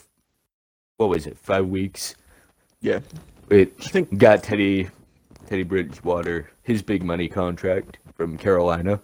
what 0.97 1.09
was 1.09 1.27
it? 1.27 1.37
5 1.37 1.67
weeks. 1.67 2.15
Yeah, 2.81 2.99
It 3.49 3.73
I 3.79 3.83
think 3.83 4.17
got 4.17 4.43
Teddy 4.43 4.89
Teddy 5.47 5.63
Bridgewater 5.63 6.49
his 6.63 6.81
big 6.81 7.03
money 7.03 7.27
contract 7.27 7.97
from 8.15 8.37
Carolina. 8.37 8.99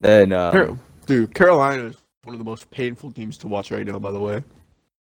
Then 0.00 0.32
uh, 0.32 0.50
Car- 0.50 0.78
dude, 1.06 1.34
Carolina 1.34 1.84
is 1.84 1.96
one 2.24 2.34
of 2.34 2.38
the 2.38 2.44
most 2.44 2.70
painful 2.70 3.10
teams 3.12 3.38
to 3.38 3.48
watch 3.48 3.70
right 3.70 3.86
now. 3.86 3.98
By 3.98 4.10
the 4.10 4.20
way, 4.20 4.42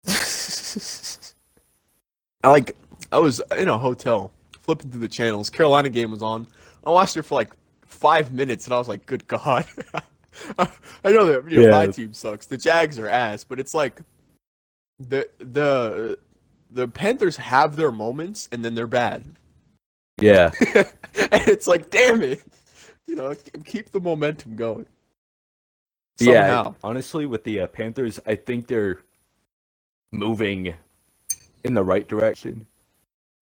I 2.43 2.49
like. 2.49 2.75
I 3.11 3.19
was 3.19 3.41
in 3.57 3.69
a 3.69 3.77
hotel 3.77 4.31
flipping 4.61 4.91
through 4.91 5.01
the 5.01 5.07
channels. 5.07 5.49
Carolina 5.49 5.89
game 5.89 6.11
was 6.11 6.21
on. 6.23 6.47
I 6.85 6.89
watched 6.91 7.17
it 7.17 7.23
for 7.23 7.35
like 7.35 7.51
five 7.93 8.31
minutes, 8.33 8.65
and 8.65 8.73
I 8.73 8.77
was 8.77 8.87
like, 8.87 9.05
"Good 9.05 9.27
God!" 9.27 9.65
I 10.57 11.11
know 11.11 11.25
that 11.25 11.49
you 11.49 11.61
know, 11.61 11.71
my 11.71 11.87
team 11.87 12.13
sucks. 12.13 12.45
The 12.45 12.57
Jags 12.57 12.97
are 12.99 13.07
ass, 13.07 13.43
but 13.43 13.59
it's 13.59 13.73
like 13.73 14.01
the 14.99 15.29
the 15.39 16.17
the 16.71 16.87
Panthers 16.87 17.37
have 17.37 17.75
their 17.75 17.91
moments, 17.91 18.49
and 18.51 18.63
then 18.63 18.75
they're 18.75 18.87
bad. 18.87 19.23
yeah, 20.19 20.51
and 20.75 21.47
it's 21.47 21.67
like, 21.67 21.89
damn 21.89 22.21
it, 22.21 22.41
you 23.07 23.15
know, 23.15 23.35
keep 23.65 23.91
the 23.91 23.99
momentum 23.99 24.55
going. 24.55 24.85
Yeah, 26.19 26.71
honestly, 26.83 27.25
with 27.25 27.43
the 27.43 27.61
uh, 27.61 27.67
Panthers, 27.67 28.19
I 28.25 28.35
think 28.35 28.67
they're 28.67 29.01
moving 30.11 30.73
in 31.63 31.73
the 31.73 31.83
right 31.83 32.07
direction. 32.07 32.67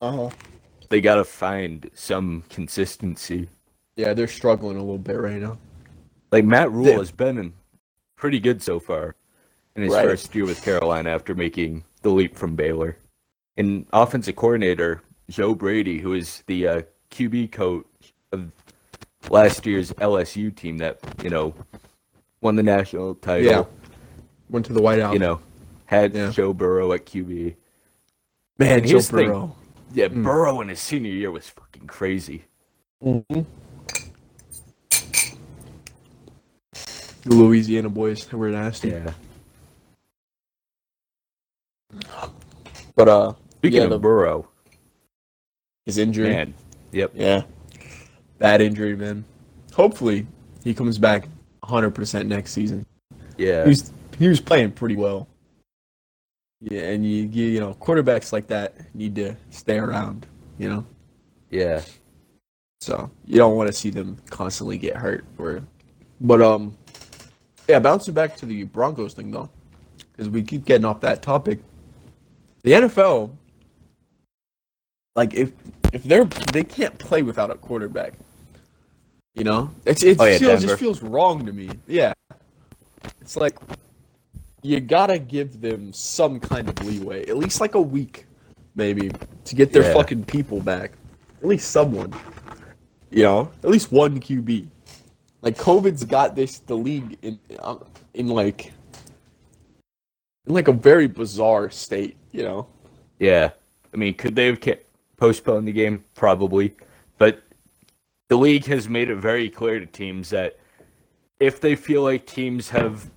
Uh-huh. 0.01 0.29
They 0.89 1.01
got 1.01 1.15
to 1.15 1.23
find 1.23 1.89
some 1.93 2.43
consistency. 2.49 3.49
Yeah, 3.95 4.13
they're 4.13 4.27
struggling 4.27 4.77
a 4.77 4.79
little 4.79 4.97
bit 4.97 5.17
right 5.19 5.41
now. 5.41 5.57
Like 6.31 6.45
Matt 6.45 6.71
Rhule 6.71 6.85
They- 6.85 6.93
has 6.93 7.11
been 7.11 7.53
pretty 8.15 8.39
good 8.39 8.61
so 8.61 8.79
far 8.79 9.15
in 9.75 9.83
his 9.83 9.93
Right. 9.93 10.05
first 10.05 10.33
year 10.33 10.45
with 10.45 10.63
Carolina 10.63 11.09
after 11.09 11.35
making 11.35 11.83
the 12.01 12.09
leap 12.09 12.35
from 12.37 12.55
Baylor. 12.55 12.97
And 13.57 13.85
offensive 13.91 14.35
coordinator 14.35 15.01
Joe 15.29 15.53
Brady, 15.55 15.99
who 15.99 16.13
is 16.13 16.43
the 16.47 16.67
uh, 16.67 16.81
QB 17.09 17.51
coach 17.51 17.85
of 18.31 18.51
last 19.29 19.65
year's 19.65 19.91
LSU 19.93 20.51
team 20.55 20.77
that 20.79 20.99
you 21.23 21.29
know 21.29 21.53
won 22.41 22.55
the 22.55 22.63
national 22.63 23.15
title. 23.15 23.45
Yeah. 23.45 23.63
Went 24.49 24.65
to 24.67 24.73
the 24.73 24.81
White 24.81 24.99
House. 24.99 25.13
You 25.13 25.19
know, 25.19 25.41
had 25.85 26.13
Yeah. 26.13 26.31
Joe 26.31 26.53
Burrow 26.53 26.91
at 26.93 27.05
QB. 27.05 27.55
man, 28.57 28.79
and 28.79 28.87
Joe 28.87 28.97
the 28.99 29.03
thing. 29.03 29.27
Burrow. 29.27 29.55
Yeah, 29.93 30.07
Mm. 30.07 30.23
Burrow 30.23 30.61
in 30.61 30.69
his 30.69 30.79
senior 30.79 31.11
year 31.11 31.31
was 31.31 31.49
fucking 31.49 31.87
crazy. 31.87 32.45
The 37.21 37.35
Louisiana 37.35 37.89
boys 37.89 38.25
they 38.25 38.37
were 38.37 38.49
nasty. 38.49 38.89
Yeah. 38.89 39.13
But 42.95 43.07
uh, 43.07 43.33
Speaking 43.57 43.77
Yeah, 43.79 43.83
of 43.85 43.89
the- 43.91 43.99
Burrow, 43.99 44.47
his 45.85 45.97
injury. 45.97 46.29
man, 46.29 46.53
yep, 46.91 47.11
Yeah. 47.13 47.43
Bad 48.39 48.59
injury, 48.61 48.95
man. 48.95 49.23
Hopefully 49.73 50.25
he 50.63 50.73
comes 50.73 50.97
back 50.97 51.27
100% 51.63 52.25
next 52.27 52.53
season. 52.53 52.85
yeah, 53.37 53.63
He 53.63 53.69
was 53.69 53.91
he 54.17 54.27
was 54.27 54.41
playing 54.41 54.71
pretty 54.71 54.95
well. 54.95 55.27
Yeah, 56.59 56.81
and 56.89 57.05
you, 57.05 57.23
you 57.27 57.45
you 57.47 57.59
know 57.59 57.75
quarterbacks 57.75 58.31
like 58.33 58.47
that 58.47 58.93
need 58.95 59.15
to 59.15 59.35
stay 59.51 59.77
around. 59.77 60.25
You 60.57 60.69
know, 60.69 60.85
yeah, 61.51 61.81
so 62.81 63.09
you 63.25 63.37
don't 63.37 63.55
want 63.55 63.67
to 63.67 63.73
see 63.73 63.89
them 63.91 64.17
constantly 64.29 64.77
get 64.77 64.95
hurt. 64.95 65.23
Or, 65.39 65.63
but 66.19 66.41
um, 66.41 66.77
yeah, 67.71 67.79
bouncing 67.79 68.13
back 68.13 68.35
to 68.37 68.45
the 68.45 68.63
Broncos 68.65 69.13
thing 69.13 69.31
though, 69.31 69.49
because 70.11 70.29
we 70.29 70.43
keep 70.43 70.65
getting 70.65 70.85
off 70.85 70.99
that 71.01 71.21
topic. 71.21 71.59
The 72.63 72.71
NFL, 72.73 73.31
like 75.15 75.33
if 75.33 75.51
if 75.93 76.03
they're 76.03 76.25
they 76.25 76.63
can't 76.63 76.97
play 76.99 77.21
without 77.21 77.49
a 77.49 77.55
quarterback. 77.55 78.13
You 79.35 79.45
know, 79.45 79.71
it's 79.85 80.03
it 80.03 80.17
Oh, 80.19 80.25
yeah, 80.25 80.37
feels, 80.37 80.61
just 80.61 80.77
feels 80.77 81.01
wrong 81.01 81.45
to 81.45 81.53
me. 81.53 81.69
Yeah, 81.87 82.11
it's 83.21 83.37
like 83.37 83.57
you 84.61 84.81
gotta 84.81 85.17
give 85.19 85.61
them 85.61 85.93
some 85.93 86.37
kind 86.39 86.67
of 86.67 86.85
leeway, 86.85 87.25
at 87.27 87.37
least 87.37 87.61
like 87.61 87.75
a 87.75 87.81
week, 87.81 88.25
maybe, 88.75 89.09
to 89.45 89.55
get 89.55 89.71
their 89.71 89.83
Yeah. 89.83 89.93
fucking 89.93 90.25
people 90.25 90.59
back. 90.59 90.91
At 91.41 91.47
least 91.47 91.71
someone, 91.71 92.13
you 93.09 93.23
know, 93.23 93.49
at 93.63 93.69
least 93.69 93.93
one 93.93 94.19
QB. 94.19 94.67
Like 95.41 95.57
COVID's 95.57 96.03
got 96.03 96.35
this 96.35 96.59
the 96.59 96.75
league 96.75 97.17
in 97.21 97.39
uh, 97.59 97.77
in 98.13 98.27
like 98.27 98.71
in 100.45 100.53
like 100.53 100.67
a 100.67 100.73
very 100.73 101.07
bizarre 101.07 101.69
state, 101.69 102.17
you 102.31 102.43
know. 102.43 102.67
yeah. 103.19 103.51
I 103.93 103.97
mean, 103.97 104.13
could 104.13 104.35
they 104.35 104.45
have 104.45 104.61
ca- 104.61 104.79
postponed 105.17 105.67
the 105.67 105.73
game? 105.73 106.05
Probably, 106.15 106.73
but 107.17 107.43
the 108.29 108.37
league 108.37 108.65
has 108.67 108.87
made 108.87 109.09
it 109.09 109.17
very 109.17 109.49
clear 109.49 109.79
to 109.81 109.85
teams 109.85 110.29
that 110.29 110.57
if 111.41 111.59
they 111.59 111.75
feel 111.75 112.03
like 112.03 112.25
teams 112.25 112.69
have 112.69 113.09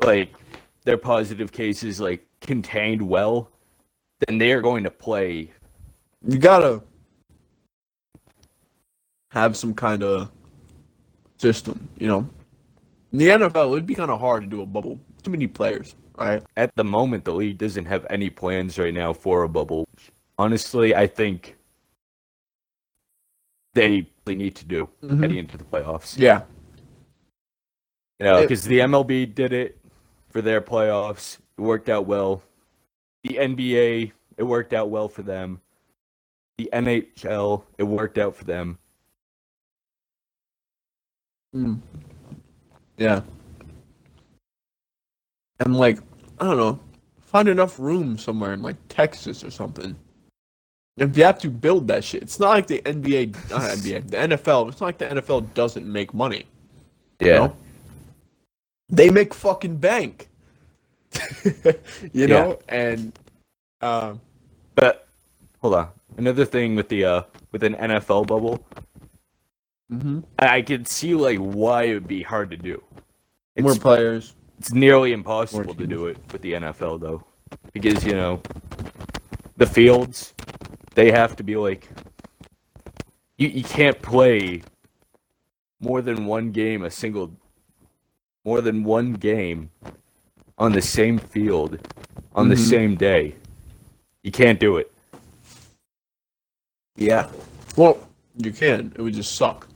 like 0.00 0.34
their 0.84 0.98
positive 0.98 1.52
cases 1.52 2.00
like 2.00 2.26
contained 2.40 3.02
well, 3.02 3.50
then 4.26 4.38
they 4.38 4.50
are 4.52 4.60
going 4.60 4.82
to 4.82 4.90
play. 4.90 5.52
You 6.26 6.38
gotta 6.38 6.82
have 9.30 9.56
some 9.56 9.74
kind 9.74 10.02
of 10.02 10.30
system, 11.38 11.88
you 11.98 12.06
know. 12.06 12.28
In 13.12 13.18
the 13.18 13.28
NFL, 13.28 13.72
it'd 13.72 13.86
be 13.86 13.94
kind 13.94 14.10
of 14.10 14.20
hard 14.20 14.42
to 14.42 14.48
do 14.48 14.62
a 14.62 14.66
bubble. 14.66 14.98
Too 15.22 15.30
many 15.30 15.46
players, 15.46 15.94
right? 16.18 16.42
At 16.56 16.74
the 16.76 16.84
moment, 16.84 17.24
the 17.24 17.32
league 17.34 17.58
doesn't 17.58 17.84
have 17.86 18.06
any 18.10 18.30
plans 18.30 18.78
right 18.78 18.92
now 18.94 19.12
for 19.12 19.42
a 19.42 19.48
bubble. 19.48 19.88
Honestly, 20.38 20.94
I 20.94 21.06
think 21.06 21.56
they 23.74 24.08
they 24.24 24.34
need 24.34 24.56
to 24.56 24.64
do 24.64 24.88
Mhm. 25.02 25.20
heading 25.20 25.38
into 25.38 25.56
the 25.56 25.64
playoffs. 25.64 26.18
Yeah. 26.18 26.42
You 28.18 28.26
know, 28.26 28.40
because 28.40 28.64
the 28.64 28.80
MLB 28.80 29.26
did 29.26 29.52
it 29.52 29.78
for 30.30 30.40
their 30.42 30.60
playoffs. 30.60 31.38
It 31.56 31.60
worked 31.60 31.88
out 31.88 32.06
well. 32.06 32.42
The 33.22 33.38
NBA, 33.38 34.12
it 34.36 34.42
worked 34.42 34.72
out 34.72 34.90
well 34.90 35.08
for 35.08 35.22
them. 35.22 35.60
The 36.58 36.68
NHL, 36.72 37.64
it 37.78 37.84
worked 37.84 38.18
out 38.18 38.34
for 38.34 38.44
them. 38.44 38.78
Mm. 41.54 41.78
Yeah. 42.96 43.20
And 45.60 45.76
like, 45.76 45.98
I 46.38 46.44
don't 46.44 46.56
know, 46.56 46.80
find 47.20 47.48
enough 47.48 47.78
room 47.78 48.18
somewhere 48.18 48.52
in 48.52 48.62
like 48.62 48.76
Texas 48.88 49.44
or 49.44 49.50
something. 49.50 49.96
If 50.96 51.16
you 51.16 51.24
have 51.24 51.38
to 51.40 51.50
build 51.50 51.88
that 51.88 52.04
shit, 52.04 52.22
it's 52.22 52.40
not 52.40 52.50
like 52.50 52.66
the 52.66 52.80
NBA, 52.80 53.50
not 53.50 53.60
NBA, 53.62 54.10
the 54.10 54.16
NFL. 54.16 54.68
It's 54.70 54.80
not 54.80 54.86
like 54.86 54.98
the 54.98 55.06
NFL 55.06 55.52
doesn't 55.52 55.86
make 55.86 56.14
money. 56.14 56.46
you 57.20 57.32
know? 57.32 57.56
They 58.88 59.10
make 59.10 59.34
fucking 59.34 59.76
bank. 59.76 60.28
you 62.12 62.26
know, 62.26 62.58
and 62.68 63.12
um, 63.80 64.20
But 64.74 65.06
hold 65.60 65.74
on. 65.74 65.88
Another 66.16 66.44
thing 66.44 66.76
with 66.76 66.88
the 66.88 67.04
uh 67.04 67.22
with 67.52 67.62
an 67.62 67.74
NFL 67.74 68.26
bubble, 68.26 68.64
mhm. 69.92 70.24
I 70.38 70.62
can 70.62 70.84
see 70.84 71.14
like 71.14 71.38
why 71.38 71.84
it 71.84 71.94
would 71.94 72.08
be 72.08 72.22
hard 72.22 72.50
to 72.50 72.56
do. 72.56 72.82
more 73.58 73.74
players. 73.74 74.34
it's 74.58 74.72
nearly 74.72 75.12
impossible 75.12 75.74
to 75.74 75.86
do 75.86 76.06
it 76.06 76.18
with 76.32 76.42
the 76.42 76.52
NFL 76.54 77.00
though, 77.00 77.24
because 77.72 78.04
you 78.04 78.12
know 78.12 78.40
the 79.56 79.66
fields 79.66 80.34
they 80.94 81.10
have 81.10 81.36
to 81.36 81.42
be 81.42 81.56
like 81.56 81.88
you 83.38 83.48
you 83.48 83.62
can't 83.64 84.00
play 84.02 84.62
more 85.80 86.00
than 86.02 86.26
one 86.26 86.52
game 86.52 86.84
a 86.84 86.90
single 86.90 87.30
more 88.44 88.60
than 88.60 88.82
one 88.84 89.12
game 89.12 89.70
on 90.58 90.72
the 90.72 90.80
same 90.82 91.18
field 91.18 91.78
on 92.34 92.48
the 92.48 92.54
Mhm. 92.54 92.70
same 92.70 92.94
day. 92.96 93.34
You 94.22 94.32
can't 94.32 94.58
do 94.60 94.76
it. 94.78 94.90
Yeah. 96.96 97.28
Well, 97.76 97.98
you 98.36 98.52
can. 98.52 98.92
It 98.96 99.02
would 99.02 99.14
just 99.14 99.34
suck. 99.36 99.68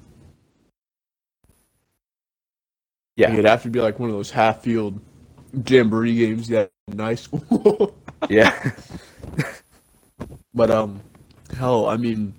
Yeah. 3.16 3.32
It'd 3.32 3.44
have 3.44 3.62
to 3.64 3.70
be 3.70 3.80
like 3.80 3.98
one 3.98 4.10
of 4.10 4.16
those 4.16 4.30
half 4.30 4.62
field 4.62 5.00
jamboree 5.66 6.16
games 6.16 6.48
you 6.48 6.56
had 6.56 6.70
in 6.90 6.98
high 6.98 7.14
school. 7.16 7.96
Yeah. 8.28 8.72
but 10.54 10.70
um 10.70 11.00
hell, 11.56 11.86
I 11.86 11.96
mean 11.96 12.34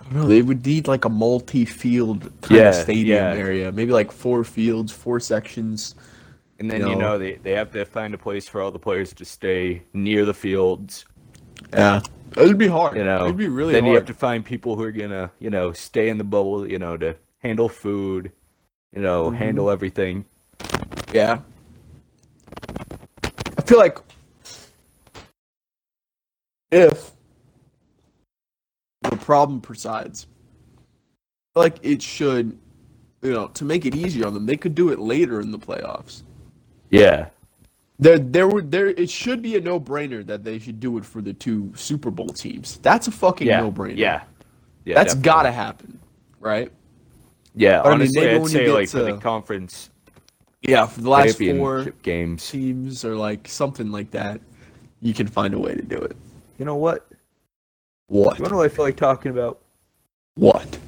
I 0.00 0.04
don't 0.04 0.14
know, 0.14 0.26
they 0.28 0.42
would 0.42 0.64
need 0.64 0.86
like 0.88 1.04
a 1.04 1.08
multi 1.08 1.64
field 1.64 2.30
kind 2.42 2.60
Yeah, 2.60 2.68
of 2.68 2.74
stadium 2.74 3.30
yeah. 3.32 3.34
area. 3.34 3.72
Maybe 3.72 3.92
like 3.92 4.12
four 4.12 4.44
fields, 4.44 4.92
four 4.92 5.20
sections. 5.20 5.94
And 6.58 6.70
then 6.70 6.86
you 6.86 6.94
No. 6.94 7.00
know 7.00 7.18
they, 7.18 7.34
they 7.36 7.52
have 7.52 7.72
to 7.72 7.84
find 7.84 8.14
a 8.14 8.18
place 8.18 8.48
for 8.48 8.62
all 8.62 8.70
the 8.70 8.78
players 8.78 9.12
to 9.14 9.24
stay 9.24 9.82
near 9.92 10.24
the 10.24 10.34
fields. 10.34 11.04
Yeah. 11.72 12.00
It'd 12.36 12.58
be 12.58 12.68
hard. 12.68 12.96
You 12.96 13.04
know, 13.04 13.24
It'd 13.24 13.36
be 13.36 13.48
really 13.48 13.72
then 13.72 13.84
hard. 13.84 13.92
you 13.92 13.94
have 13.96 14.06
to 14.06 14.14
find 14.14 14.44
people 14.44 14.76
who 14.76 14.82
are 14.84 14.92
gonna 14.92 15.30
you 15.40 15.50
know 15.50 15.72
stay 15.72 16.08
in 16.08 16.18
the 16.18 16.24
bubble. 16.24 16.68
You 16.68 16.78
know 16.78 16.96
to 16.98 17.16
handle 17.40 17.68
food, 17.68 18.32
you 18.96 19.02
know 19.02 19.30
Mhm. 19.30 19.36
handle 19.36 19.70
everything. 19.70 20.24
Yeah. 21.12 21.40
I 23.58 23.62
feel 23.62 23.78
like 23.78 23.98
if 26.70 27.12
the 29.02 29.16
problem 29.16 29.60
presides, 29.60 30.26
like 31.54 31.76
it 31.82 32.02
should, 32.02 32.58
you 33.22 33.32
know, 33.32 33.48
to 33.48 33.64
make 33.64 33.84
it 33.86 33.94
easier 33.94 34.26
on 34.26 34.34
them, 34.34 34.46
they 34.46 34.56
could 34.56 34.74
do 34.74 34.88
it 34.88 34.98
later 34.98 35.40
in 35.40 35.50
the 35.50 35.58
playoffs. 35.58 36.22
Yeah. 36.90 37.28
There, 37.98 38.18
there 38.18 38.46
would, 38.48 38.70
there. 38.70 38.88
It 38.88 39.08
should 39.10 39.40
be 39.42 39.56
a 39.56 39.60
no-brainer 39.60 40.24
that 40.26 40.44
they 40.44 40.58
should 40.58 40.80
do 40.80 40.98
it 40.98 41.04
for 41.04 41.22
the 41.22 41.32
two 41.32 41.72
Super 41.74 42.10
Bowl 42.10 42.28
teams. 42.28 42.78
That's 42.82 43.08
a 43.08 43.10
fucking 43.10 43.46
Yeah. 43.46 43.60
no-brainer. 43.60 43.96
Yeah. 43.96 44.22
Yeah. 44.84 44.94
that's 44.94 45.14
definitely. 45.14 45.22
gotta 45.24 45.52
happen, 45.52 45.98
right? 46.40 46.70
Yeah. 47.56 47.82
But 47.82 47.88
I 47.88 47.90
mean, 47.92 48.00
honestly, 48.02 48.28
I'd 48.28 48.34
when 48.34 48.42
you 48.42 48.48
say 48.48 48.70
like 48.72 48.88
for 48.88 48.98
the 49.00 49.12
to- 49.12 49.18
conference 49.18 49.90
Yeah, 50.62 50.86
for 50.86 51.00
the 51.00 51.10
last 51.10 51.38
four 51.38 51.84
games. 52.02 52.48
teams 52.48 53.04
or 53.04 53.16
like 53.16 53.48
something 53.48 53.90
like 53.90 54.10
that, 54.12 54.40
you 55.00 55.14
can 55.14 55.26
find 55.26 55.54
a 55.54 55.58
way 55.58 55.74
to 55.74 55.82
do 55.82 55.96
it. 55.96 56.16
You 56.58 56.64
know 56.64 56.76
what? 56.76 57.08
What? 58.08 58.38
You 58.38 58.46
do 58.46 58.62
I 58.62 58.68
feel 58.68 58.84
like 58.84 58.96
talking 58.96 59.32
about? 59.32 59.60
What? 60.34 60.78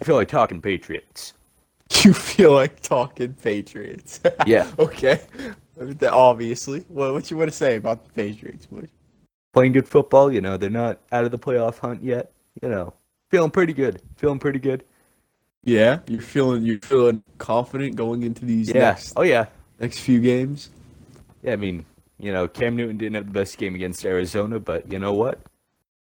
I 0.00 0.04
feel 0.04 0.14
like 0.16 0.28
talking 0.28 0.60
Patriots. 0.62 1.32
You 2.04 2.12
feel 2.12 2.52
like 2.52 2.80
talking 2.80 3.32
Patriots? 3.34 4.20
Yeah. 4.46 4.68
okay. 4.78 5.20
Obviously. 6.10 6.80
What 6.88 7.12
what 7.12 7.30
you 7.30 7.36
want 7.36 7.50
to 7.50 7.56
say 7.56 7.76
about 7.76 8.04
the 8.04 8.10
Patriots, 8.12 8.66
boys? 8.66 8.88
Playing 9.52 9.72
good 9.72 9.88
football, 9.88 10.32
you 10.32 10.40
know, 10.40 10.56
they're 10.56 10.68
not 10.68 10.98
out 11.12 11.24
of 11.24 11.30
the 11.30 11.38
playoff 11.38 11.78
hunt 11.78 12.02
yet. 12.02 12.32
You 12.62 12.68
know, 12.68 12.92
feeling 13.30 13.50
pretty 13.50 13.72
good. 13.72 14.02
Feeling 14.16 14.38
pretty 14.38 14.58
good. 14.58 14.84
Yeah, 15.66 15.98
you're 16.06 16.20
feeling 16.22 16.62
you're 16.62 16.78
feeling 16.78 17.22
confident 17.38 17.96
going 17.96 18.22
into 18.22 18.44
these 18.44 18.68
Yeah. 18.68 18.80
next 18.92 19.12
Oh 19.16 19.22
yeah. 19.22 19.46
next 19.80 19.98
few 19.98 20.20
games. 20.20 20.70
Yeah, 21.42 21.52
I 21.54 21.56
mean, 21.56 21.84
you 22.18 22.32
know, 22.32 22.46
Cam 22.48 22.76
Newton 22.76 22.96
didn't 22.96 23.16
have 23.16 23.26
the 23.26 23.32
best 23.32 23.58
game 23.58 23.74
against 23.74 24.04
Arizona, 24.06 24.58
but 24.60 24.90
you 24.90 24.98
know 25.00 25.12
what? 25.12 25.40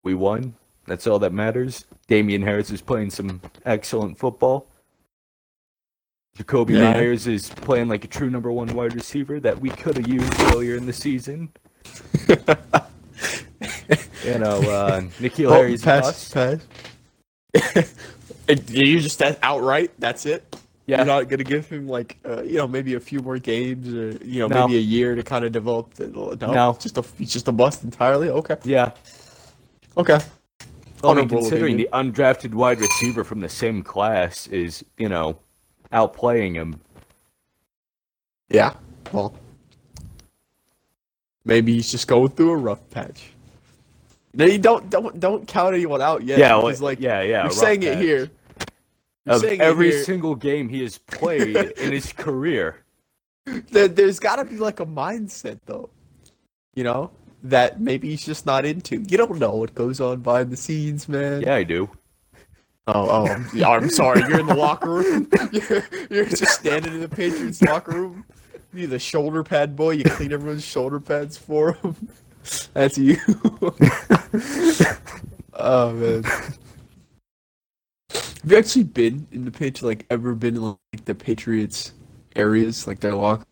We 0.04 0.14
won. 0.14 0.54
That's 0.86 1.06
all 1.08 1.18
that 1.18 1.32
matters. 1.32 1.84
Damien 2.06 2.42
Harris 2.42 2.70
is 2.70 2.80
playing 2.80 3.10
some 3.10 3.40
excellent 3.66 4.18
football. 4.18 4.66
Jakobi 6.38 6.70
Yeah. 6.78 6.92
Meyers 6.92 7.26
is 7.26 7.50
playing 7.50 7.88
like 7.88 8.04
a 8.04 8.08
true 8.08 8.30
number 8.30 8.52
one 8.52 8.68
wide 8.68 8.94
receiver 8.94 9.40
that 9.40 9.60
we 9.60 9.68
could 9.70 9.96
have 9.96 10.06
used 10.08 10.32
earlier 10.42 10.76
in 10.76 10.86
the 10.86 10.92
season. 10.92 11.50
You 14.24 14.38
know, 14.38 14.58
uh, 14.70 15.00
N'Keal 15.18 15.50
Oh, 15.50 15.54
Harry's 15.54 15.82
pass, 15.82 16.30
pass. 16.32 16.60
You 18.50 19.00
just 19.00 19.18
that 19.20 19.38
outright. 19.42 19.92
That's 19.98 20.26
it. 20.26 20.56
Yeah. 20.86 20.98
You're 20.98 21.06
not 21.06 21.28
gonna 21.28 21.44
give 21.44 21.68
him 21.68 21.86
like 21.86 22.18
uh, 22.28 22.42
you 22.42 22.56
know 22.56 22.66
maybe 22.66 22.94
a 22.94 23.00
few 23.00 23.20
more 23.20 23.38
games 23.38 23.88
or 23.94 24.10
you 24.24 24.40
know 24.40 24.48
No. 24.48 24.66
maybe 24.66 24.78
a 24.78 24.82
year 24.82 25.14
to 25.14 25.22
kind 25.22 25.44
of 25.44 25.52
develop. 25.52 25.94
The, 25.94 26.08
no, 26.08 26.34
No. 26.34 26.76
just 26.80 26.98
a 26.98 27.04
he's 27.16 27.32
just 27.32 27.46
a 27.48 27.52
bust 27.52 27.84
entirely. 27.84 28.28
Okay, 28.28 28.56
Yeah. 28.64 28.92
okay. 29.96 30.18
Well, 31.02 31.12
I 31.12 31.14
mean, 31.14 31.28
considering 31.28 31.76
the 31.76 31.88
undrafted 31.92 32.52
wide 32.52 32.78
receiver 32.80 33.24
from 33.24 33.40
the 33.40 33.48
same 33.48 33.82
class 33.82 34.46
is, 34.48 34.84
you 34.98 35.08
know, 35.08 35.38
outplaying 35.92 36.54
him. 36.54 36.78
Yeah. 38.50 38.74
Well, 39.12 39.34
maybe 41.44 41.74
he's 41.74 41.90
just 41.90 42.06
going 42.06 42.30
through 42.30 42.50
a 42.50 42.56
rough 42.56 42.88
patch. 42.90 43.32
No, 44.34 44.44
you 44.44 44.58
don't 44.58 44.90
don't 44.90 45.18
don't 45.18 45.48
count 45.48 45.74
anyone 45.74 46.02
out 46.02 46.22
yet. 46.22 46.38
Yeah, 46.38 46.56
because 46.56 46.80
like, 46.80 46.98
like 46.98 47.04
yeah, 47.04 47.22
yeah. 47.22 47.42
you're 47.44 47.50
saying 47.50 47.82
it 47.82 47.98
here. 47.98 48.30
Of 49.30 49.44
every 49.44 49.92
here. 49.92 50.04
single 50.04 50.34
game 50.34 50.68
he 50.68 50.82
has 50.82 50.98
played 50.98 51.56
in 51.56 51.92
his 51.92 52.12
career. 52.16 52.84
There, 53.44 53.88
there's 53.88 54.18
got 54.18 54.36
to 54.36 54.44
be 54.44 54.56
like 54.56 54.80
a 54.80 54.86
mindset 54.86 55.60
though, 55.66 55.90
you 56.74 56.84
know, 56.84 57.10
that 57.44 57.80
maybe 57.80 58.10
he's 58.10 58.24
just 58.24 58.44
not 58.44 58.64
into. 58.64 59.04
You 59.08 59.16
don't 59.16 59.38
know 59.38 59.54
what 59.54 59.74
goes 59.74 60.00
on 60.00 60.20
behind 60.20 60.50
the 60.50 60.56
scenes, 60.56 61.08
man. 61.08 61.42
Yeah, 61.42 61.54
I 61.54 61.64
do. 61.64 61.88
Oh, 62.86 63.26
oh, 63.28 63.46
yeah, 63.54 63.68
I'm 63.68 63.88
sorry. 63.88 64.20
You're 64.28 64.40
in 64.40 64.46
the 64.46 64.54
locker 64.54 64.90
room. 64.90 65.28
You're, 65.52 65.84
you're 66.10 66.24
just 66.24 66.58
standing 66.58 66.92
in 66.94 67.00
the 67.00 67.08
Patriots 67.08 67.62
locker 67.62 67.92
room. 67.92 68.24
You're 68.72 68.88
the 68.88 68.98
shoulder 68.98 69.44
pad 69.44 69.76
boy. 69.76 69.92
You 69.92 70.04
clean 70.04 70.32
everyone's 70.32 70.64
shoulder 70.64 70.98
pads 70.98 71.36
for 71.36 71.78
them. 71.82 72.08
That's 72.72 72.98
you. 72.98 73.16
oh 75.54 75.92
man. 75.92 76.24
Have 78.42 78.52
you 78.52 78.58
actually 78.58 78.84
been 78.84 79.26
in 79.32 79.44
the 79.44 79.50
pitch? 79.50 79.82
Like 79.82 80.06
ever 80.10 80.34
been 80.34 80.56
in 80.56 80.62
like 80.62 81.04
the 81.04 81.14
Patriots 81.14 81.92
areas, 82.36 82.86
like 82.86 83.00
their 83.00 83.14
locker 83.14 83.44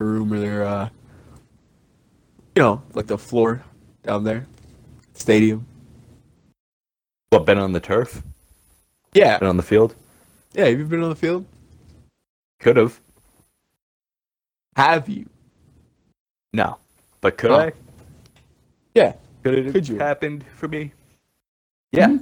room 0.00 0.32
or 0.32 0.40
their, 0.40 0.64
uh, 0.64 0.88
you 2.56 2.62
know, 2.62 2.82
like 2.94 3.06
the 3.06 3.18
floor 3.18 3.62
down 4.02 4.24
there, 4.24 4.46
stadium? 5.14 5.66
What, 7.30 7.46
been 7.46 7.58
on 7.58 7.72
the 7.72 7.80
turf? 7.80 8.22
Yeah, 9.14 9.38
Been 9.38 9.48
on 9.48 9.56
the 9.56 9.62
field? 9.62 9.94
yeah. 10.54 10.66
Have 10.66 10.78
you 10.78 10.84
been 10.84 11.02
on 11.02 11.08
the 11.10 11.16
field? 11.16 11.44
Could 12.60 12.76
have. 12.76 13.00
Have 14.76 15.08
you? 15.08 15.26
No. 16.52 16.78
But 17.20 17.38
could 17.38 17.50
Oh. 17.50 17.56
I? 17.60 17.72
Yeah. 18.94 19.14
Could 19.42 19.54
it 19.54 19.64
have 19.66 19.74
Could 19.74 19.88
you? 19.88 19.98
happened 19.98 20.44
for 20.54 20.68
me? 20.68 20.92
Yeah. 21.92 22.18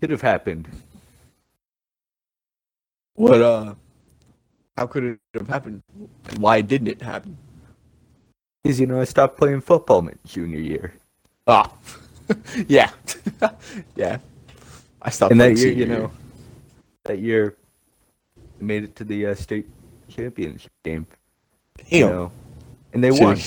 Could 0.00 0.10
have 0.10 0.22
happened. 0.22 0.68
What? 3.18 3.42
Uh, 3.42 3.74
how 4.76 4.86
could 4.86 5.02
it 5.02 5.18
have 5.34 5.48
happened? 5.48 5.82
And 6.28 6.38
why 6.38 6.60
didn't 6.60 6.86
it 6.86 7.02
happen? 7.02 7.36
Because, 8.62 8.78
you 8.78 8.86
know, 8.86 9.00
I 9.00 9.04
stopped 9.04 9.36
playing 9.36 9.60
football 9.62 10.02
my 10.02 10.12
junior 10.24 10.60
year. 10.60 10.94
Ah, 11.48 11.72
yeah, 12.68 12.90
yeah. 13.96 14.18
I 15.02 15.10
stopped. 15.10 15.32
And 15.32 15.40
that 15.40 15.56
year, 15.58 15.72
you 15.72 15.86
know, 15.86 16.12
that 17.04 17.18
year, 17.18 17.56
I 18.38 18.62
made 18.62 18.84
it 18.84 18.94
to 18.96 19.04
the 19.04 19.26
uh, 19.26 19.34
state 19.34 19.66
championship 20.08 20.70
game. 20.84 21.06
You 21.88 22.06
know, 22.06 22.32
and 22.92 23.02
they 23.02 23.10
Should've- 23.10 23.24
won. 23.24 23.38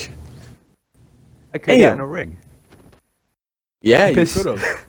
I 1.54 1.58
could 1.58 1.74
have 1.74 1.80
gotten 1.80 2.00
a 2.00 2.06
ring. 2.06 2.36
Yeah, 3.80 4.08
you 4.08 4.26
could 4.26 4.46
have. 4.46 4.86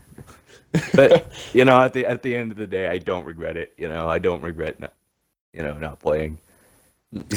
But 0.94 1.32
you 1.54 1.66
know, 1.66 1.82
at 1.82 1.94
the 1.94 2.06
at 2.06 2.22
the 2.22 2.36
end 2.36 2.52
of 2.52 2.58
the 2.58 2.68
day, 2.68 2.88
I 2.88 2.98
don't 2.98 3.26
regret 3.26 3.58
it. 3.58 3.74
You 3.78 3.90
know, 3.90 4.08
I 4.10 4.20
don't 4.20 4.42
regret 4.42 4.80
not, 4.80 4.94
you 5.54 5.62
know, 5.62 5.78
not 5.78 6.00
playing. 6.00 6.40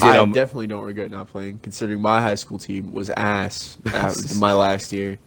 I 0.00 0.16
know, 0.16 0.26
definitely 0.32 0.68
don't 0.68 0.84
regret 0.84 1.10
not 1.10 1.28
playing, 1.28 1.58
considering 1.58 2.00
my 2.00 2.20
high 2.20 2.34
school 2.34 2.58
team 2.58 2.92
was 2.92 3.10
ass 3.10 3.76
my 4.36 4.52
last 4.52 4.92
year. 4.92 5.18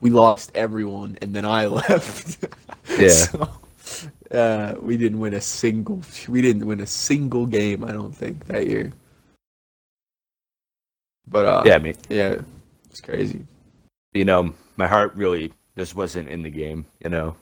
We 0.00 0.10
lost 0.10 0.52
everyone, 0.54 1.16
and 1.22 1.34
then 1.34 1.46
I 1.46 1.66
left. 1.80 2.44
Yeah. 2.98 3.08
So, 3.08 3.48
uh, 4.30 4.74
we 4.80 4.96
didn't 4.96 5.18
win 5.18 5.34
a 5.34 5.40
single. 5.40 6.02
We 6.28 6.42
didn't 6.42 6.66
win 6.66 6.80
a 6.80 6.86
single 6.86 7.46
game. 7.46 7.84
I 7.84 7.92
don't 7.92 8.14
think 8.14 8.46
that 8.46 8.66
year. 8.66 8.92
But 11.26 11.46
uh, 11.46 11.62
yeah, 11.64 11.76
I 11.76 11.78
mean, 11.78 11.96
yeah, 12.08 12.36
it's 12.90 13.00
crazy. 13.00 13.46
you 14.12 14.24
know, 14.24 14.54
my 14.76 14.86
heart 14.86 15.14
really 15.14 15.52
just 15.76 15.94
wasn't 15.94 16.28
in 16.28 16.42
the 16.42 16.50
game. 16.50 16.84
You 17.02 17.10
know, 17.10 17.36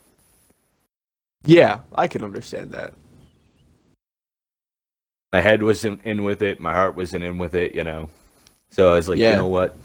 Yeah, 1.44 1.80
I 1.94 2.08
can 2.08 2.24
understand 2.24 2.70
that. 2.72 2.94
my 5.32 5.40
head 5.40 5.62
wasn't 5.62 6.00
in 6.04 6.22
with 6.22 6.42
it, 6.42 6.60
my 6.60 6.72
heart 6.72 6.96
wasn't 6.96 7.24
in 7.24 7.38
with 7.38 7.54
it. 7.54 7.74
You 7.74 7.84
know, 7.84 8.08
so 8.70 8.92
I 8.92 8.94
was 8.96 9.08
like, 9.08 9.18
Yeah. 9.18 9.30
you 9.32 9.36
know 9.36 9.48
what? 9.48 9.76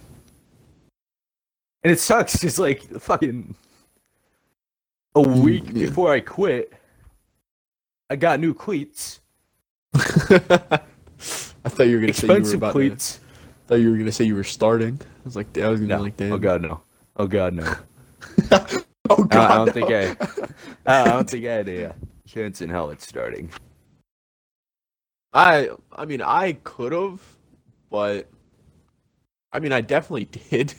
And 1.84 1.92
it 1.92 2.00
sucks. 2.00 2.40
Just 2.42 2.60
like 2.60 2.84
fucking 3.00 3.56
a 5.16 5.22
week 5.22 5.64
yeah. 5.68 5.88
before 5.88 6.12
I 6.14 6.20
quit, 6.20 6.72
I 8.10 8.16
got 8.16 8.40
new 8.40 8.54
cleats, 8.54 9.20
I 9.96 10.80
thought 11.66 11.88
you 11.88 11.96
were 11.96 12.02
gonna 12.02 12.14
say 12.14 12.28
you 12.28 12.44
were 12.44 12.54
about 12.56 12.72
cleats. 12.74 13.16
to. 13.16 13.20
I 13.22 13.68
thought 13.68 13.76
you 13.82 13.92
were 13.92 13.98
gonna 13.98 14.12
say 14.12 14.24
you 14.26 14.36
were 14.36 14.44
starting. 14.44 15.00
I 15.04 15.22
was 15.26 15.36
like, 15.36 15.58
I 15.58 15.68
was 15.68 15.80
gonna 15.80 15.90
No, 15.94 15.98
be 15.98 16.04
like, 16.04 16.18
damn. 16.18 16.32
oh 16.34 16.38
god, 16.38 16.62
no. 16.62 16.82
Oh 17.18 17.28
god, 17.28 17.54
no. 17.54 17.76
oh 19.10 19.24
god. 19.26 19.52
I 19.52 19.58
don't 19.58 19.74
no. 19.74 19.74
think 19.74 19.90
I- 19.92 20.16
I 20.86 21.14
don't 21.14 21.30
think 21.30 21.46
I 21.46 21.52
had 21.54 21.70
a 21.70 21.90
uh, 21.90 21.94
chance 22.28 22.62
in 22.62 22.70
hell 22.70 22.92
at 22.92 23.02
starting. 23.02 23.50
I 25.34 25.70
I 25.92 26.06
mean 26.06 26.22
I 26.22 26.54
could 26.64 26.92
have, 26.94 27.22
but 27.90 28.30
I 29.52 29.60
mean 29.60 29.72
I 29.72 29.82
definitely 29.82 30.26
did. 30.50 30.74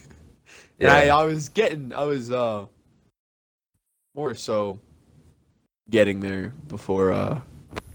And 0.80 0.90
I, 0.90 1.04
Yeah. 1.04 1.10
I 1.10 1.24
was 1.24 1.48
getting 1.48 1.92
I 1.94 2.04
was 2.04 2.30
uh 2.30 2.66
more 4.14 4.34
so 4.34 4.80
getting 5.90 6.20
there 6.20 6.52
before 6.68 7.12
uh 7.12 7.40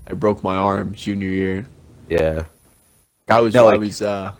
I 0.07 0.13
broke 0.13 0.43
my 0.43 0.55
arm 0.55 0.93
junior 0.93 1.29
year. 1.29 1.67
Yeah, 2.09 2.45
I 3.27 3.41
was 3.41 3.53
No, 3.53 3.67
I 3.67 3.75
was 3.75 4.01
uh 4.01 4.33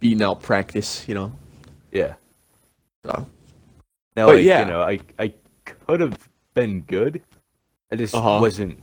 beating 0.00 0.22
out 0.22 0.42
practice, 0.42 1.06
you 1.08 1.14
know. 1.14 1.32
yeah. 1.92 2.14
So 3.04 3.26
Now, 4.18 4.26
But 4.26 4.36
like, 4.36 4.44
yeah. 4.44 4.60
you 4.60 4.66
know, 4.66 4.82
I 4.82 5.00
I 5.20 5.34
could 5.64 6.00
have 6.00 6.28
been 6.54 6.82
good. 6.82 7.22
I 7.92 7.96
just 7.96 8.14
Uh-huh. 8.14 8.40
wasn't 8.40 8.80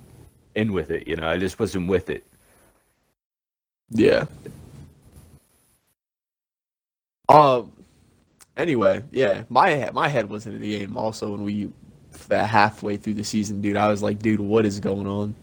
in 0.56 0.74
with 0.74 0.92
it. 0.92 1.08
You 1.08 1.18
know, 1.18 1.30
I 1.30 1.38
just 1.38 1.60
wasn't 1.60 1.90
with 1.90 2.10
it. 2.10 2.26
yeah. 3.92 4.26
Um 7.30 7.72
anyway, 8.58 9.04
yeah, 9.12 9.44
my 9.50 9.90
my 9.94 10.08
head 10.10 10.30
wasn't 10.30 10.56
in 10.58 10.62
the 10.62 10.80
game 10.80 10.98
also 10.98 11.32
when 11.32 11.44
we 11.44 11.72
that 12.30 12.50
halfway 12.50 12.98
through 12.98 13.16
the 13.16 13.24
season, 13.26 13.62
dude. 13.62 13.78
I 13.78 13.90
was 13.90 14.04
like, 14.04 14.20
dude, 14.20 14.42
what 14.42 14.66
is 14.66 14.80
going 14.80 15.08
on? 15.08 15.36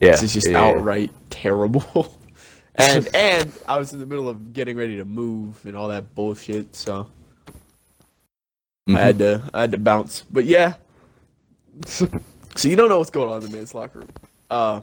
Yeah, 0.00 0.10
This 0.10 0.22
is 0.22 0.34
just 0.34 0.50
yeah, 0.50 0.60
outright 0.60 1.12
terrible. 1.30 2.18
and 2.76 3.08
and 3.14 3.52
I 3.68 3.78
was 3.78 3.92
in 3.94 4.00
the 4.00 4.06
middle 4.06 4.28
of 4.28 4.52
getting 4.52 4.76
ready 4.76 4.96
to 4.98 5.06
move 5.06 5.64
and 5.66 5.76
all 5.76 5.88
that 5.88 6.14
bullshit, 6.14 6.76
so 6.76 7.08
Mhm. 8.88 8.96
I 8.96 9.00
had 9.00 9.18
to 9.18 9.42
I 9.54 9.60
had 9.62 9.72
to 9.72 9.78
bounce. 9.78 10.24
But 10.30 10.44
yeah. 10.44 10.74
so 11.86 12.06
you 12.62 12.76
don't 12.76 12.88
know 12.88 12.98
what's 12.98 13.10
going 13.10 13.30
on 13.30 13.42
in 13.42 13.50
the 13.50 13.56
men's 13.56 13.74
locker 13.74 14.00
room. 14.00 14.08
Uh 14.50 14.80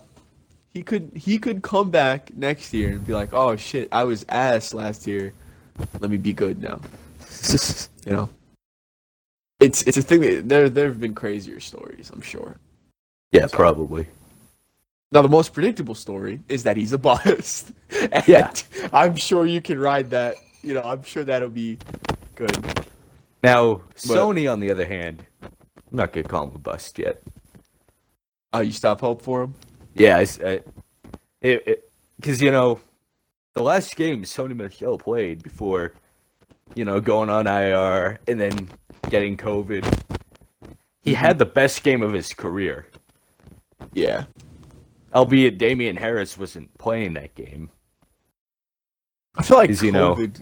he 0.73 0.81
could 0.83 1.11
he 1.15 1.37
could 1.37 1.61
come 1.61 1.89
back 1.91 2.33
next 2.35 2.73
year 2.73 2.91
and 2.93 3.05
be 3.05 3.13
like, 3.13 3.33
"Oh 3.33 3.55
shit, 3.57 3.89
I 3.91 4.05
was 4.05 4.25
ass 4.29 4.73
last 4.73 5.05
year. 5.05 5.33
Let 5.99 6.09
me 6.09 6.17
be 6.17 6.33
good 6.33 6.61
now." 6.61 6.79
you 8.05 8.13
know. 8.13 8.29
It's 9.59 9.83
it's 9.83 9.97
a 9.97 10.01
thing 10.01 10.21
that 10.21 10.49
there 10.49 10.69
there 10.69 10.87
have 10.87 10.99
been 10.99 11.13
crazier 11.13 11.59
stories, 11.59 12.09
I'm 12.13 12.21
sure. 12.21 12.55
yeah, 13.31 13.47
probably. 13.51 14.07
Now 15.11 15.21
the 15.21 15.29
most 15.29 15.53
predictable 15.53 15.93
story 15.93 16.39
is 16.47 16.63
that 16.63 16.77
he's 16.77 16.93
a. 16.93 16.99
And 18.11 18.27
Yeah. 18.27 18.51
I'm 18.93 19.15
sure 19.17 19.45
you 19.45 19.61
can 19.61 19.77
ride 19.77 20.09
that. 20.11 20.35
You 20.63 20.73
know, 20.73 20.81
I'm 20.83 21.03
sure 21.03 21.23
that'll 21.25 21.49
be 21.49 21.77
good. 22.35 22.55
Now, 23.43 23.81
Sony, 23.95 24.51
on 24.51 24.59
the 24.59 24.71
other 24.71 24.85
hand, 24.85 25.25
I'm 25.41 25.49
not 25.91 26.13
gonna 26.13 26.27
call 26.27 26.47
him 26.47 26.55
a 26.55 26.59
bust 26.59 26.99
yet. 26.99 27.21
Oh, 28.53 28.59
you 28.59 28.71
stop 28.71 29.01
hope 29.01 29.21
for 29.21 29.43
him? 29.43 29.55
Yeah, 29.95 30.17
I, 30.17 30.27
I- 30.45 30.61
it 31.41 31.89
because 32.17 32.41
you 32.41 32.51
know, 32.51 32.79
the 33.53 33.63
last 33.63 33.95
game 33.95 34.23
Sony 34.23 34.55
Michel 34.55 34.97
played 34.97 35.41
before, 35.41 35.93
you 36.75 36.85
know, 36.85 36.99
going 37.01 37.29
on 37.29 37.47
IR 37.47 38.19
and 38.27 38.39
then 38.39 38.69
getting 39.09 39.35
COVID, 39.37 39.83
he 41.01 41.13
had 41.15 41.39
the 41.39 41.45
best 41.45 41.81
game 41.83 42.03
of 42.03 42.13
his 42.13 42.31
career. 42.33 42.85
Yeah. 43.93 44.25
Albeit 45.15 45.57
Damien 45.57 45.97
Harris 45.97 46.37
wasn't 46.37 46.71
playing 46.77 47.15
that 47.15 47.33
game. 47.35 47.69
I 49.35 49.43
feel 49.43 49.57
like 49.57 49.69
Is, 49.71 49.81
you 49.81 49.91
know- 49.91 50.15
COVID 50.15 50.41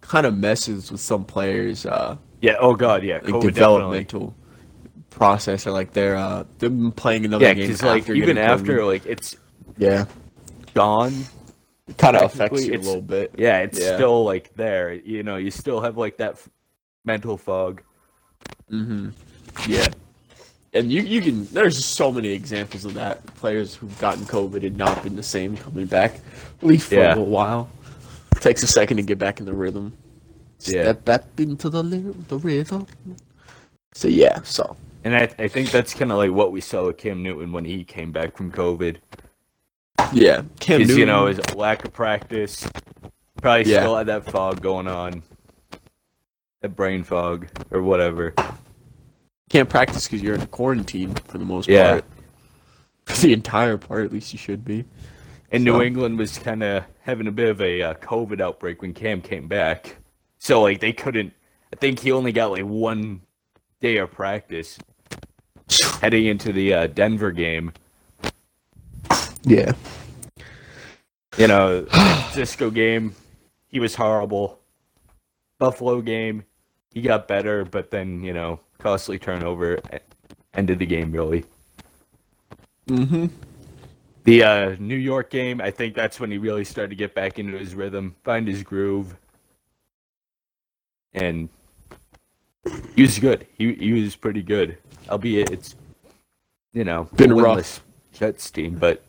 kind 0.00 0.26
of 0.26 0.36
messes 0.36 0.92
with 0.92 1.00
some 1.00 1.24
players' 1.24 1.84
uh, 1.84 2.16
Yeah. 2.46 2.56
Oh 2.60 2.74
God. 2.74 3.02
Yeah. 3.02 3.14
like 3.16 3.24
COVID 3.24 3.30
definitely. 3.32 3.52
developmental 3.52 4.34
process, 5.10 5.66
or 5.66 5.72
like 5.72 5.92
they're 5.92 6.16
uh, 6.16 6.44
them 6.58 6.92
playing 6.92 7.24
another 7.24 7.44
Yeah, 7.46 7.54
game 7.54 7.66
because 7.66 7.82
like 7.82 8.08
even 8.08 8.38
after 8.38 8.78
COVID. 8.78 8.86
like 8.86 9.06
it's 9.06 9.36
yeah, 9.78 10.04
gone. 10.74 11.24
it 11.88 11.96
kind 11.98 12.16
of 12.16 12.22
affects 12.22 12.64
you 12.66 12.74
a 12.74 12.78
little 12.78 13.02
bit. 13.02 13.34
Yeah, 13.38 13.58
it's 13.60 13.80
Yeah. 13.80 13.96
still 13.96 14.24
like 14.24 14.54
there. 14.54 14.92
You 14.92 15.22
know, 15.22 15.36
you 15.36 15.50
still 15.50 15.80
have 15.80 15.96
like 15.96 16.18
that 16.18 16.32
f- 16.32 16.48
mental 17.04 17.36
fog. 17.36 17.82
Mm-hmm. 18.70 19.10
Yeah. 19.68 19.86
And 20.74 20.92
you, 20.92 21.00
you 21.02 21.22
can 21.22 21.46
there's 21.52 21.82
so 21.82 22.12
many 22.12 22.28
examples 22.28 22.84
of 22.84 22.94
that 22.94 23.24
players 23.36 23.74
who've 23.74 23.98
gotten 23.98 24.24
COVID 24.26 24.66
and 24.66 24.76
not 24.76 25.02
been 25.02 25.16
the 25.16 25.22
same 25.22 25.56
coming 25.56 25.86
back 25.86 26.20
at 26.60 26.62
least 26.66 26.88
for 26.88 26.96
Yeah. 26.96 27.08
a 27.08 27.16
little 27.16 27.26
while. 27.26 27.70
takes 28.40 28.62
a 28.62 28.66
second 28.66 28.98
to 28.98 29.02
get 29.02 29.18
back 29.18 29.40
in 29.40 29.46
the 29.46 29.54
rhythm. 29.54 29.96
Yeah. 30.60 30.82
Step 30.84 31.04
back 31.04 31.24
into 31.38 31.68
the 31.68 31.82
the 31.82 32.38
rhythm. 32.38 32.86
So 33.94 34.08
yeah, 34.08 34.40
so 34.42 34.76
And 35.04 35.14
I, 35.16 35.28
I 35.38 35.48
think 35.48 35.70
that's 35.70 35.94
kind 35.94 36.10
of 36.12 36.18
like 36.18 36.30
what 36.30 36.52
we 36.52 36.60
saw 36.60 36.86
with 36.86 36.98
Cam 36.98 37.22
Newton 37.22 37.52
when 37.52 37.64
he 37.64 37.84
came 37.84 38.12
back 38.12 38.36
from 38.36 38.50
COVID. 38.52 38.96
yeah, 40.12 40.42
Cam 40.60 40.80
Newton. 40.80 40.98
you 40.98 41.06
know, 41.06 41.26
his 41.26 41.54
lack 41.54 41.84
of 41.84 41.92
practice, 41.92 42.68
probably 43.40 43.70
Yeah. 43.70 43.80
still 43.80 43.96
had 43.96 44.06
that 44.08 44.30
fog 44.30 44.60
going 44.60 44.88
on. 44.88 45.22
That 46.62 46.70
brain 46.76 47.04
fog 47.04 47.46
or 47.70 47.82
whatever. 47.82 48.34
can't 49.48 49.68
practice 49.68 50.08
because 50.08 50.22
you're 50.22 50.34
in 50.34 50.46
quarantine 50.48 51.14
for 51.14 51.38
the 51.38 51.44
most 51.44 51.68
Yeah. 51.68 51.92
part. 51.92 52.04
For 53.06 53.26
the 53.26 53.32
entire 53.32 53.78
part, 53.78 54.04
at 54.04 54.12
least 54.12 54.32
you 54.32 54.38
should 54.38 54.64
be. 54.64 54.84
And 55.52 55.64
So- 55.64 55.72
New 55.78 55.82
England 55.82 56.18
was 56.18 56.36
kind 56.38 56.62
of 56.64 56.84
having 57.02 57.28
a 57.28 57.30
bit 57.32 57.48
of 57.50 57.60
a 57.60 57.80
uh, 57.82 57.94
COVID 57.94 58.40
outbreak 58.40 58.82
when 58.82 58.92
Cam 58.92 59.22
came 59.22 59.46
back. 59.46 59.96
So, 60.38 60.62
like, 60.62 60.80
they 60.80 60.92
couldn't. 60.92 61.32
I 61.72 61.76
think 61.76 62.00
he 62.00 62.12
only 62.12 62.32
got 62.32 62.52
like 62.52 62.64
one 62.64 63.22
day 63.80 63.96
of 63.98 64.12
practice 64.12 64.78
heading 66.00 66.26
into 66.26 66.52
the 66.52 66.72
uh, 66.72 66.86
Denver 66.86 67.32
game. 67.32 67.72
Yeah. 69.42 69.72
You 71.36 71.48
know, 71.48 71.84
Francisco 71.86 72.70
game, 72.70 73.14
he 73.68 73.80
was 73.80 73.94
horrible. 73.94 74.58
Buffalo 75.58 76.00
game, 76.00 76.44
he 76.92 77.02
got 77.02 77.28
better, 77.28 77.64
but 77.64 77.90
then, 77.90 78.22
you 78.22 78.32
know, 78.32 78.60
costly 78.78 79.18
turnover 79.18 79.80
ended 80.54 80.78
the 80.78 80.86
game 80.86 81.12
really. 81.12 81.44
Mm-hmm. 82.88 83.26
The 84.24 84.42
uh, 84.42 84.76
New 84.78 84.96
York 84.96 85.30
game, 85.30 85.60
I 85.60 85.70
think 85.70 85.94
that's 85.94 86.18
when 86.18 86.30
he 86.30 86.38
really 86.38 86.64
started 86.64 86.90
to 86.90 86.96
get 86.96 87.14
back 87.14 87.38
into 87.38 87.56
his 87.56 87.74
rhythm, 87.74 88.16
find 88.24 88.48
his 88.48 88.62
groove. 88.62 89.16
And 91.16 91.48
he 92.94 93.02
was 93.02 93.18
good. 93.18 93.46
He 93.58 93.74
he 93.74 93.92
was 93.92 94.14
pretty 94.16 94.42
good. 94.42 94.76
Albeit 95.08 95.50
it's 95.50 95.74
you 96.72 96.84
know, 96.84 97.08
Been 97.16 97.34
rough. 97.34 97.82
Jets 98.12 98.50
team, 98.50 98.76
but 98.78 99.02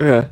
Yeah. 0.00 0.28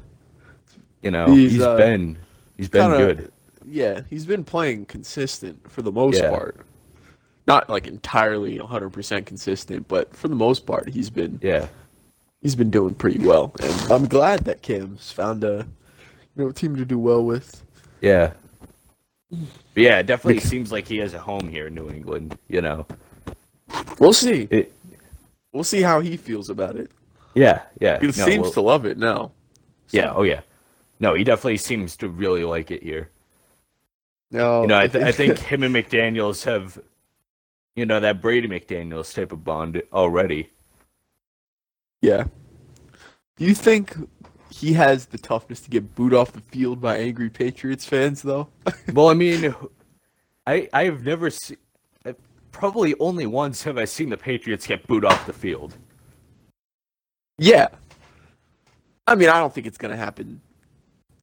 you 1.03 1.11
know, 1.11 1.27
He's, 1.33 1.53
he's 1.53 1.63
uh, 1.63 1.77
been 1.77 2.19
he's 2.57 2.69
been 2.69 2.91
kinda- 2.91 3.15
good. 3.15 3.33
Yeah, 3.67 4.01
he's 4.11 4.27
been 4.27 4.43
playing 4.45 4.87
consistent 4.87 5.71
for 5.71 5.83
the 5.83 5.93
most 5.93 6.19
Yeah. 6.21 6.31
part. 6.31 6.57
Not 7.47 7.69
like 7.69 7.87
entirely 7.87 8.59
100% 8.59 9.27
consistent, 9.27 9.87
but 9.89 10.15
for 10.17 10.29
the 10.29 10.35
most 10.35 10.67
part, 10.67 10.89
he's 10.89 11.11
been 11.11 11.39
Yeah. 11.43 11.69
he's 12.43 12.55
been 12.57 12.71
doing 12.71 12.95
pretty 12.95 13.19
well, 13.25 13.53
and 13.61 13.93
I'm 13.93 14.07
glad 14.07 14.41
that 14.47 14.63
Cam's 14.63 15.13
found 15.13 15.45
a 15.45 15.67
you 16.37 16.45
know 16.45 16.51
team 16.53 16.75
to 16.77 16.85
do 16.85 16.99
well 16.99 17.25
with. 17.25 17.63
Yeah. 18.01 18.33
Yeah, 19.77 19.99
it 20.01 20.07
definitely 20.07 20.41
seems 20.41 20.73
like 20.73 20.87
he 20.89 20.99
has 20.99 21.15
a 21.15 21.19
home 21.19 21.49
here 21.49 21.69
in 21.69 21.75
New 21.75 21.89
England, 21.91 22.39
you 22.49 22.61
know. 22.61 22.87
We'll 23.99 24.13
see. 24.13 24.49
It 24.51 24.73
We'll 25.53 25.65
see 25.65 25.83
how 25.83 26.01
he 26.01 26.17
feels 26.17 26.49
about 26.51 26.77
it. 26.77 26.91
yeah, 27.35 27.63
yeah. 27.81 27.99
He 28.01 28.07
no, 28.07 28.13
seems 28.13 28.43
well- 28.43 28.53
to 28.53 28.61
love 28.61 28.87
it 28.87 28.99
now. 28.99 29.33
Yeah, 29.91 30.13
oh 30.15 30.23
yeah. 30.23 30.41
No, 31.01 31.15
he 31.15 31.25
definitely 31.25 31.57
seems 31.57 31.97
to 31.97 32.09
really 32.09 32.45
like 32.45 32.71
it 32.71 32.83
here. 32.83 33.11
No, 34.31 34.63
You 34.63 34.69
know, 34.69 34.79
I, 34.79 34.87
th- 34.87 35.03
I 35.05 35.11
think 35.13 35.39
him 35.51 35.63
and 35.65 35.75
McDaniels 35.75 36.45
have, 36.45 36.79
you 37.75 37.85
know, 37.87 37.99
that 37.99 38.21
Brady 38.21 38.47
McDaniels 38.47 39.13
type 39.15 39.33
of 39.33 39.43
bond 39.43 39.83
already. 39.93 40.51
yeah. 42.03 42.25
Do 43.37 43.45
you 43.47 43.55
think 43.55 43.97
he 44.51 44.73
has 44.75 45.07
the 45.07 45.19
toughness 45.19 45.61
to 45.61 45.71
get 45.71 45.95
booed 45.95 46.13
off 46.15 46.33
the 46.33 46.41
field 46.41 46.81
by 46.81 46.99
angry 46.99 47.31
Patriots 47.31 47.85
fans, 47.85 48.23
though? 48.23 48.49
Well, 48.93 49.09
I 49.09 49.15
mean, 49.15 49.55
I 50.47 50.69
I've 50.73 51.05
never 51.05 51.31
seen, 51.31 51.57
probably 52.53 52.95
only 52.99 53.27
once 53.27 53.63
have 53.63 53.79
I 53.79 53.85
seen 53.85 54.11
the 54.11 54.17
Patriots 54.17 54.67
get 54.67 54.87
booed 54.87 55.05
off 55.05 55.27
the 55.27 55.33
field. 55.33 55.77
yeah. 57.39 57.69
I 59.07 59.15
mean, 59.17 59.29
I 59.29 59.39
don't 59.41 59.53
think 59.53 59.67
it's 59.67 59.79
gonna 59.79 59.97
happen. 59.97 60.41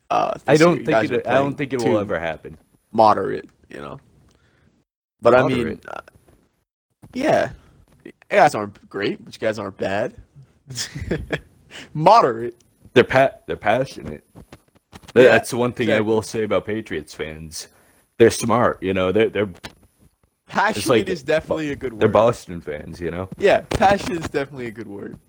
Uh, 0.09 0.37
I 0.47 0.57
don't 0.57 0.85
think 0.85 1.11
it. 1.11 1.27
I 1.27 1.35
don't 1.35 1.55
think 1.55 1.73
it 1.73 1.81
will 1.81 1.99
ever 1.99 2.19
happen. 2.19 2.57
moderate, 2.91 3.49
you 3.69 3.77
know. 3.77 3.99
But 5.21 5.35
I 5.35 5.47
mean, 5.47 5.79
uh, 5.87 6.01
yeah, 7.13 7.51
you 8.03 8.11
guys 8.29 8.55
aren't 8.55 8.89
great, 8.89 9.23
but 9.23 9.33
you 9.33 9.39
guys 9.39 9.57
aren't 9.59 9.77
bad. 9.77 10.15
moderate. 11.93 12.55
They're 12.97 13.03
pa- 13.03 13.29
they're 13.45 13.55
passionate. 13.55 14.23
Yeah, 15.13 15.23
That's 15.29 15.51
the 15.51 15.57
one 15.57 15.71
thing 15.71 15.91
I 15.91 15.99
will 16.01 16.23
say 16.23 16.41
about 16.41 16.65
Patriots 16.65 17.13
fans. 17.13 17.67
They're 18.17 18.31
smart, 18.31 18.81
you 18.81 18.91
know. 18.95 19.11
They're 19.11 19.29
they're 19.29 19.49
Passionate 20.47 20.87
like- 20.87 21.07
is 21.09 21.21
definitely 21.21 21.69
a 21.69 21.75
good 21.75 21.93
word. 21.93 21.99
they're 22.01 22.09
Boston 22.09 22.59
fans, 22.59 22.99
you 22.99 23.11
know. 23.11 23.29
Yeah, 23.37 23.61
passion 23.69 24.13
is 24.17 24.27
definitely 24.29 24.65
a 24.65 24.71
good 24.71 24.87
word. 24.87 25.19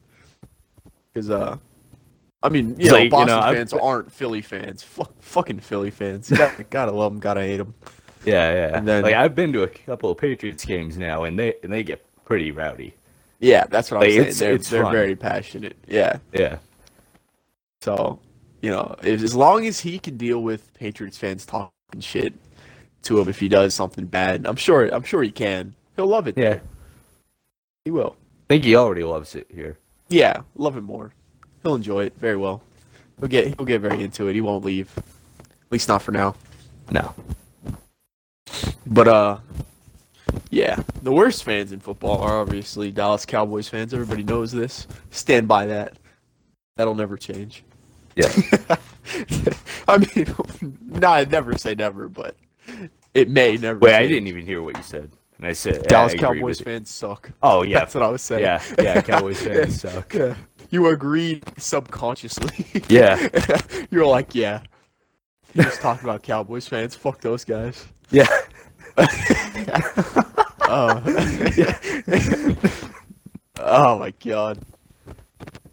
Because, 1.12 1.28
uh, 1.28 1.58
I 2.42 2.48
mean, 2.48 2.74
you 2.78 2.86
know, 2.86 2.92
like, 2.94 3.04
you 3.04 3.10
Boston 3.10 3.36
know, 3.36 3.40
I've- 3.42 3.56
fans 3.58 3.72
aren't 3.74 4.10
Philly 4.10 4.40
fans. 4.40 4.82
Fuck, 4.82 5.12
fucking 5.20 5.60
Philly 5.60 5.90
fans. 5.90 6.30
Gotta, 6.30 6.64
gotta 6.70 6.92
love 6.92 7.12
them, 7.12 7.20
gotta 7.20 7.42
hate 7.42 7.58
them. 7.58 7.74
Yeah, 8.24 8.50
yeah. 8.52 8.78
And 8.78 8.88
then- 8.88 9.02
like 9.02 9.14
I've 9.14 9.34
been 9.34 9.52
to 9.52 9.64
a 9.64 9.68
couple 9.68 10.10
of 10.10 10.16
Patriots 10.16 10.64
games 10.64 10.96
now, 10.96 11.24
and 11.24 11.38
they 11.38 11.52
and 11.62 11.70
they 11.70 11.82
get 11.82 12.02
pretty 12.24 12.50
rowdy. 12.50 12.94
Yeah, 13.40 13.66
that's 13.68 13.90
what 13.90 13.98
I'm 13.98 14.02
Like, 14.04 14.10
saying. 14.12 14.20
it's- 14.22 14.38
they're 14.38 14.54
it's 14.54 14.70
they're 14.70 14.90
very 14.90 15.14
passionate. 15.16 15.76
Yeah. 15.86 16.18
Yeah, 16.32 16.58
So, 17.80 18.20
you 18.62 18.70
know, 18.70 18.96
if, 19.02 19.22
as 19.22 19.34
long 19.34 19.66
as 19.66 19.80
he 19.80 19.98
can 19.98 20.16
deal 20.16 20.42
with 20.42 20.72
Patriots 20.74 21.18
fans 21.18 21.46
talking 21.46 21.72
shit 22.00 22.34
to 23.02 23.20
him 23.20 23.28
if 23.28 23.38
he 23.38 23.48
does 23.48 23.74
something 23.74 24.06
bad, 24.06 24.46
I'm 24.46 24.56
sure. 24.56 24.86
I'm 24.88 25.04
sure 25.04 25.22
he 25.22 25.30
can. 25.30 25.74
He'll 25.96 26.06
love 26.06 26.28
it. 26.28 26.36
yeah. 26.36 26.60
he 27.84 27.90
will. 27.90 28.16
I 28.48 28.54
think 28.54 28.64
he 28.64 28.76
already 28.76 29.04
loves 29.04 29.34
it 29.34 29.46
here. 29.54 29.78
Yeah, 30.08 30.42
love 30.56 30.76
it 30.76 30.82
more. 30.82 31.12
He'll 31.62 31.74
enjoy 31.74 32.04
it 32.04 32.14
very 32.18 32.36
well. 32.36 32.62
He'll 33.18 33.28
get 33.28 33.48
he'll 33.48 33.66
get 33.66 33.80
very 33.80 34.02
into 34.02 34.28
it. 34.28 34.34
He 34.34 34.40
won't 34.40 34.64
leave. 34.64 34.90
At 34.96 35.72
least 35.72 35.88
not 35.88 36.02
for 36.02 36.12
now. 36.12 36.34
No. 36.90 37.14
But 38.86 39.08
uh 39.08 39.38
yeah, 40.50 40.82
the 41.02 41.12
worst 41.12 41.44
fans 41.44 41.72
in 41.72 41.80
football 41.80 42.18
are 42.22 42.40
obviously 42.40 42.90
Dallas 42.90 43.26
Cowboys 43.26 43.68
fans. 43.68 43.92
Everybody 43.92 44.22
knows 44.22 44.50
this. 44.50 44.86
Stand 45.10 45.46
by 45.46 45.66
that. 45.66 45.98
That'll 46.76 46.94
never 46.94 47.16
change. 47.18 47.64
Yeah. 48.18 48.76
I 49.88 49.98
mean, 49.98 50.34
no, 50.82 51.08
I 51.08 51.24
never 51.24 51.56
say 51.56 51.74
never, 51.74 52.08
but 52.08 52.34
it 53.14 53.30
may 53.30 53.56
never. 53.56 53.78
Wait, 53.78 53.94
I 53.94 54.06
didn't 54.06 54.26
even 54.26 54.44
hear 54.44 54.60
what 54.60 54.76
you 54.76 54.82
said. 54.82 55.10
And 55.38 55.46
I 55.46 55.52
said 55.52 55.84
Dallas 55.86 56.14
I 56.14 56.16
Cowboys 56.16 56.60
fans 56.60 56.90
suck. 56.90 57.30
Oh 57.44 57.62
yeah, 57.62 57.78
That's 57.78 57.94
what 57.94 58.02
I 58.02 58.08
was 58.08 58.22
saying. 58.22 58.42
yeah, 58.42 58.60
yeah. 58.78 59.00
Cowboys 59.02 59.40
fans 59.44 59.80
suck. 59.80 60.12
Yeah. 60.12 60.34
You 60.70 60.88
agreed 60.88 61.44
subconsciously. 61.56 62.66
Yeah. 62.88 63.28
You're 63.90 64.04
like, 64.04 64.34
yeah. 64.34 64.62
He 65.54 65.60
was 65.60 65.78
talking 65.78 66.04
about 66.04 66.22
Cowboys 66.22 66.66
fans. 66.68 66.94
Fuck 66.94 67.20
those 67.20 67.44
guys. 67.44 67.86
Yeah. 68.10 68.26
Oh. 70.70 71.02
oh 73.58 73.98
my 73.98 74.12
god. 74.22 74.58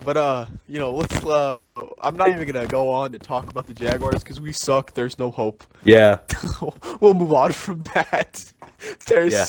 But 0.05 0.17
uh, 0.17 0.45
you 0.67 0.79
know, 0.79 0.93
let's. 0.93 1.25
Uh, 1.25 1.57
I'm 2.01 2.15
not 2.15 2.29
even 2.29 2.47
gonna 2.47 2.67
go 2.67 2.89
on 2.89 3.11
to 3.11 3.19
talk 3.19 3.49
about 3.49 3.65
the 3.67 3.73
Jaguars 3.73 4.23
because 4.23 4.39
we 4.39 4.53
suck. 4.53 4.93
There's 4.93 5.17
no 5.17 5.31
hope. 5.31 5.63
Yeah. 5.83 6.19
we'll 7.01 7.15
move 7.15 7.33
on 7.33 7.51
from 7.51 7.83
that. 7.95 8.53
There's 9.07 9.33
Yeah. 9.33 9.47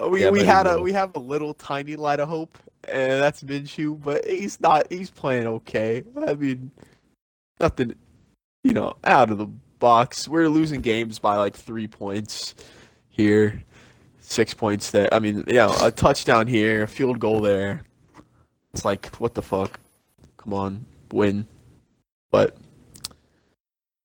uh, 0.00 0.08
we 0.08 0.22
Yeah, 0.22 0.30
we 0.30 0.44
had 0.44 0.66
a 0.66 0.80
we 0.80 0.92
have 0.92 1.14
a 1.16 1.18
little 1.18 1.52
tiny 1.52 1.96
light 1.96 2.20
of 2.20 2.28
hope, 2.28 2.56
and 2.88 3.20
that's 3.20 3.42
Minshew, 3.42 4.00
but 4.02 4.24
he's 4.24 4.60
not. 4.60 4.90
He's 4.90 5.10
playing 5.10 5.46
okay. 5.46 6.04
I 6.26 6.34
mean, 6.34 6.70
nothing, 7.60 7.94
you 8.62 8.72
know, 8.72 8.96
out 9.04 9.30
of 9.30 9.38
the 9.38 9.48
box. 9.78 10.28
We're 10.28 10.48
losing 10.48 10.80
games 10.80 11.18
by 11.18 11.36
like 11.36 11.56
three 11.56 11.88
points 11.88 12.54
here, 13.08 13.62
six 14.20 14.54
points 14.54 14.92
there. 14.92 15.12
I 15.12 15.18
mean, 15.18 15.44
yeah, 15.48 15.74
a 15.82 15.90
touchdown 15.90 16.46
here, 16.46 16.84
a 16.84 16.88
field 16.88 17.18
goal 17.18 17.40
there. 17.40 17.82
It's 18.72 18.84
like 18.84 19.06
what 19.16 19.34
the 19.34 19.42
fuck? 19.42 19.80
Come 20.46 20.54
on, 20.54 20.86
win. 21.10 21.44
But 22.30 22.56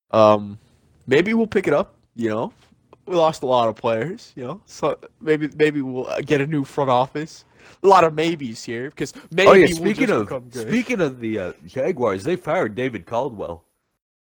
um, 0.10 0.58
maybe 1.06 1.36
we'll 1.36 1.46
pick 1.46 1.68
it 1.68 1.74
up. 1.74 1.94
You 2.16 2.30
know, 2.30 2.54
we 3.06 3.16
lost 3.16 3.44
a 3.44 3.46
lot 3.46 3.68
of 3.70 3.76
players. 3.76 4.34
You 4.36 4.46
know, 4.46 4.62
so 4.66 4.98
maybe 5.22 5.50
maybe 5.56 5.84
we'll 5.84 6.08
uh, 6.08 6.22
get 6.22 6.42
a 6.42 6.48
new 6.48 6.64
front 6.64 6.90
office. 6.90 7.46
A 7.84 7.88
lot 7.88 8.04
of 8.04 8.16
maybes 8.16 8.64
here 8.64 8.90
because 8.90 9.14
maybe 9.30 9.50
oh 9.50 9.54
yeah. 9.54 9.68
we'll 9.68 9.76
Speaking 9.76 10.08
just 10.08 10.32
of 10.32 10.50
good. 10.52 10.68
speaking 10.68 11.00
of 11.00 11.20
the 11.20 11.38
uh, 11.38 11.54
Jaguars, 11.68 12.24
they 12.24 12.36
fired 12.36 12.74
David 12.74 13.06
Caldwell. 13.06 13.64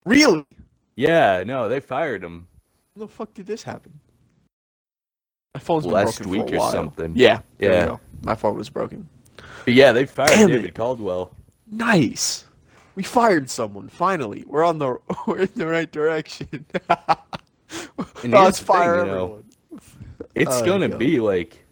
really, 0.06 0.46
Yeah. 0.98 1.44
No, 1.46 1.70
they 1.70 1.80
fired 1.80 2.24
him 2.26 2.48
when 2.94 3.08
the 3.08 3.14
fuck 3.14 3.34
did 3.34 3.46
this 3.46 3.64
happen? 3.64 3.98
My 5.54 5.62
phone's 5.62 5.86
been 5.86 5.94
last 5.94 6.18
broken 6.20 6.24
for 6.24 6.40
a 6.40 6.44
week 6.44 6.54
or 6.54 6.58
while. 6.60 6.72
something. 6.72 7.14
Yeah, 7.16 7.40
Yeah. 7.58 7.96
My 8.24 8.36
phone 8.36 8.58
was 8.58 8.70
broken. 8.70 9.08
But 9.66 9.74
yeah, 9.74 9.92
they 9.94 10.06
fired 10.06 10.30
Damn 10.30 10.50
it. 10.50 10.54
David 10.54 10.76
Caldwell. 10.76 11.34
Nice. 11.72 12.46
We 12.96 13.04
fired 13.04 13.50
someone. 13.50 13.88
Finally, 13.90 14.44
we're 14.48 14.66
on 14.66 14.78
the 14.80 14.98
we're 15.28 15.40
in 15.44 15.50
the 15.56 15.68
right 15.68 15.92
direction. 15.92 16.66
Let's 18.24 18.60
the 18.60 18.66
thing, 18.66 18.66
fire 18.66 19.06
know, 19.06 19.24
everyone. 19.24 19.44
It's 20.36 20.52
Oh, 20.62 20.66
gonna 20.66 20.90
God. 20.90 21.00
be 21.00 21.20
like 21.20 21.66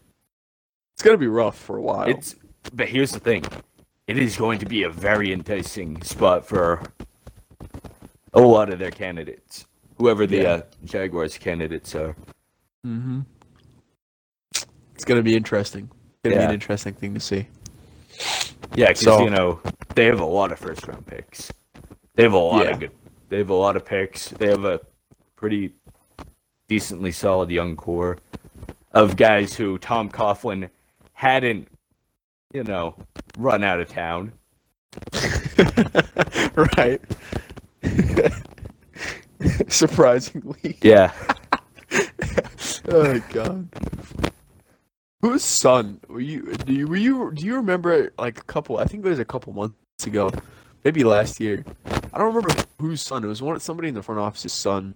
It's 0.96 1.04
gonna 1.04 1.18
be 1.18 1.28
rough 1.28 1.58
for 1.58 1.78
a 1.78 1.82
while. 1.82 2.10
it's. 2.10 2.36
But 2.74 2.88
here's 2.90 3.12
the 3.12 3.20
thing, 3.20 3.44
it 4.08 4.18
is 4.18 4.38
going 4.38 4.60
to 4.60 4.66
be 4.66 4.84
a 4.84 4.90
very 4.90 5.32
enticing 5.34 6.02
spot 6.04 6.46
for 6.46 6.82
a 8.34 8.40
lot 8.42 8.70
of 8.72 8.80
their 8.80 8.92
candidates, 8.92 9.66
whoever 9.98 10.28
the 10.28 10.38
Yeah. 10.38 10.50
uh, 10.50 10.62
Jaguars 10.86 11.38
candidates 11.38 11.96
are. 11.96 12.16
mm-hmm. 12.86 13.22
It's 14.96 15.06
gonna 15.06 15.24
be 15.24 15.36
interesting. 15.36 15.90
It's 15.92 16.20
gonna 16.24 16.36
be 16.36 16.42
Yeah. 16.42 16.48
an 16.50 16.54
interesting 16.54 16.94
thing 16.94 17.14
to 17.14 17.20
see. 17.20 17.48
Yeah, 18.76 18.88
because 18.90 19.02
So- 19.02 19.24
you 19.24 19.30
know 19.30 19.60
they 19.96 20.06
have 20.06 20.20
a 20.20 20.26
lot 20.26 20.52
of 20.52 20.60
first 20.60 20.88
round 20.88 21.06
picks. 21.08 21.52
They 22.16 22.24
have 22.24 22.34
a 22.34 22.38
lot 22.38 22.66
Yeah. 22.66 22.72
of 22.72 22.80
good. 22.80 22.92
They 23.30 23.38
have 23.38 23.50
a 23.50 23.54
lot 23.56 23.76
of 23.76 23.86
picks. 23.86 24.30
They 24.30 24.48
have 24.48 24.66
a 24.66 24.80
pretty 25.36 25.74
decently 26.68 27.12
solid 27.12 27.50
young 27.50 27.76
core 27.76 28.18
of 28.92 29.16
guys 29.16 29.56
who 29.56 29.78
Tom 29.78 30.10
Coughlin 30.10 30.70
hadn't, 31.14 31.68
you 32.54 32.64
know, 32.64 32.96
run 33.38 33.64
out 33.64 33.80
of 33.80 33.88
town. 33.90 34.34
right. 36.78 37.02
Surprisingly. 39.68 40.78
Yeah, 40.82 41.14
oh 42.90 43.20
god. 43.32 43.70
Whose 45.22 45.44
son 45.44 46.00
were 46.08 46.22
you? 46.22 46.54
Do 46.54 46.74
you 46.74 46.88
were 46.88 46.96
you? 46.96 47.32
Do 47.34 47.46
you 47.46 47.56
remember 47.56 48.14
like 48.18 48.40
a 48.40 48.44
couple? 48.44 48.78
I 48.78 48.86
think 48.86 49.06
it 49.06 49.10
was 49.10 49.20
a 49.20 49.26
couple 49.26 49.52
months 49.52 49.76
ago, 50.06 50.32
maybe 50.86 51.04
last 51.04 51.40
year. 51.42 51.66
I 51.86 52.18
don't 52.18 52.34
remember 52.34 52.56
whose 52.80 53.02
son. 53.02 53.24
It 53.24 53.28
was 53.28 53.42
one 53.42 53.60
somebody 53.60 53.90
in 53.90 53.96
the 53.96 54.02
front 54.02 54.22
office's 54.22 54.54
son 54.54 54.96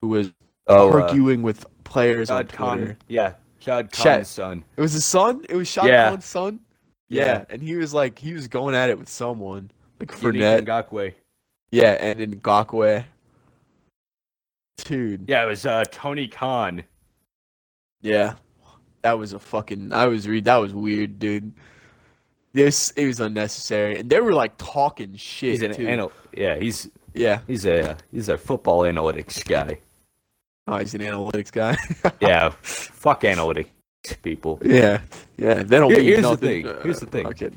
who 0.00 0.08
was 0.08 0.32
oh, 0.68 0.90
uh, 0.90 1.02
arguing 1.02 1.42
with 1.42 1.66
players 1.84 2.30
on 2.30 2.44
Twitter. 2.46 2.56
Khan. 2.56 2.96
Yeah, 3.08 3.34
Shad 3.58 3.94
Shad- 3.94 4.16
Khan's 4.16 4.28
son. 4.28 4.64
It 4.76 4.80
was 4.80 4.94
his 4.94 5.04
son. 5.04 5.44
It 5.50 5.54
was 5.54 5.68
Shad 5.68 5.86
Yeah. 5.86 6.08
Khan's 6.10 6.24
son. 6.24 6.60
Yeah. 7.10 7.24
Yeah. 7.26 7.44
and 7.50 7.62
he 7.62 7.76
was 7.76 7.92
like 7.92 8.18
he 8.18 8.32
was 8.32 8.48
going 8.48 8.74
at 8.74 8.88
it 8.88 8.98
with 8.98 9.10
someone 9.10 9.70
like 10.00 10.10
Fournette. 10.10 10.64
Ngakoue. 10.64 11.12
Yeah, 11.70 11.92
and 11.92 12.20
in 12.20 12.40
Ngakoue. 12.40 13.04
Dude. 14.78 15.28
Yeah, 15.28 15.44
it 15.44 15.46
was 15.46 15.66
uh, 15.66 15.84
Tony 15.90 16.26
Khan. 16.26 16.84
Yeah, 18.00 18.34
that 19.02 19.18
was 19.18 19.32
a 19.32 19.38
fucking. 19.38 19.92
I 19.92 20.06
was 20.06 20.26
read. 20.28 20.44
That 20.44 20.56
was 20.56 20.72
weird, 20.74 21.18
dude. 21.18 21.52
This 22.52 22.90
it 22.96 23.06
was 23.06 23.20
unnecessary, 23.20 23.98
and 23.98 24.10
they 24.10 24.20
were 24.20 24.32
like 24.34 24.56
talking 24.58 25.14
shit 25.16 25.50
He's 25.52 25.62
an 25.62 25.74
too. 25.74 25.88
anal- 25.88 26.12
Yeah, 26.36 26.56
he's 26.58 26.90
yeah, 27.14 27.40
he's 27.46 27.64
a 27.66 27.96
he's 28.10 28.28
a 28.28 28.36
football 28.38 28.80
analytics 28.82 29.42
guy. 29.46 29.78
oh, 30.68 30.76
he's 30.78 30.94
an 30.94 31.00
analytics 31.00 31.50
guy. 31.52 31.76
Yeah, 32.20 32.50
fuck 32.60 33.22
analytics 33.22 33.68
people. 34.22 34.58
yeah, 34.64 35.00
yeah. 35.38 35.62
They 35.62 35.78
don't 35.78 35.90
Here- 35.92 36.02
here's 36.02 36.22
the 36.22 36.36
thing, 36.36 36.66
here's 36.82 37.00
the 37.00 37.06
thing. 37.06 37.26
Okay. 37.26 37.50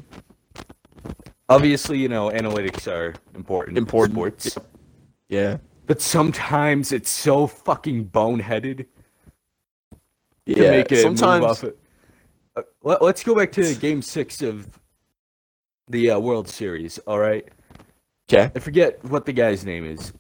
Obviously, 1.50 2.00
you 2.00 2.08
know, 2.10 2.30
analytics 2.32 2.88
are 2.92 3.14
important. 3.36 3.78
Important, 3.78 4.14
Sports. 4.42 4.58
Yeah, 5.30 5.58
But 5.86 6.02
sometimes 6.02 6.92
it's 6.92 7.10
so 7.10 7.46
fucking 7.48 8.06
boneheaded 8.06 8.86
to 10.46 10.62
yeah. 10.62 10.72
make 10.72 10.92
it 10.92 11.02
Sometimes 11.02 11.42
move 11.42 11.50
off 11.50 11.64
it. 11.64 11.80
Uh, 12.56 12.62
let, 12.84 13.02
us 13.02 13.24
go 13.24 13.36
back 13.36 13.52
to 13.54 13.76
Game 13.76 14.02
Six 14.02 14.42
of 14.42 14.68
the 15.90 16.12
uh, 16.12 16.20
World 16.20 16.48
Series. 16.48 16.98
All 17.00 17.20
right, 17.20 17.48
okay. 18.30 18.52
I 18.56 18.60
forget 18.60 19.04
what 19.06 19.26
the 19.26 19.34
guy's 19.34 19.66
name 19.66 19.86
is. 19.86 20.14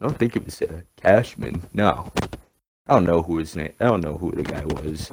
I 0.00 0.06
don't 0.06 0.18
think 0.18 0.36
it 0.36 0.44
was 0.44 0.60
uh, 0.62 0.80
Cashman. 0.96 1.62
No, 1.72 2.10
I 2.86 2.94
don't 2.94 3.04
know 3.04 3.22
who 3.22 3.38
his 3.38 3.54
name. 3.54 3.72
I 3.80 3.84
don't 3.84 4.02
know 4.02 4.16
who 4.16 4.32
the 4.32 4.42
guy 4.42 4.64
was. 4.64 5.10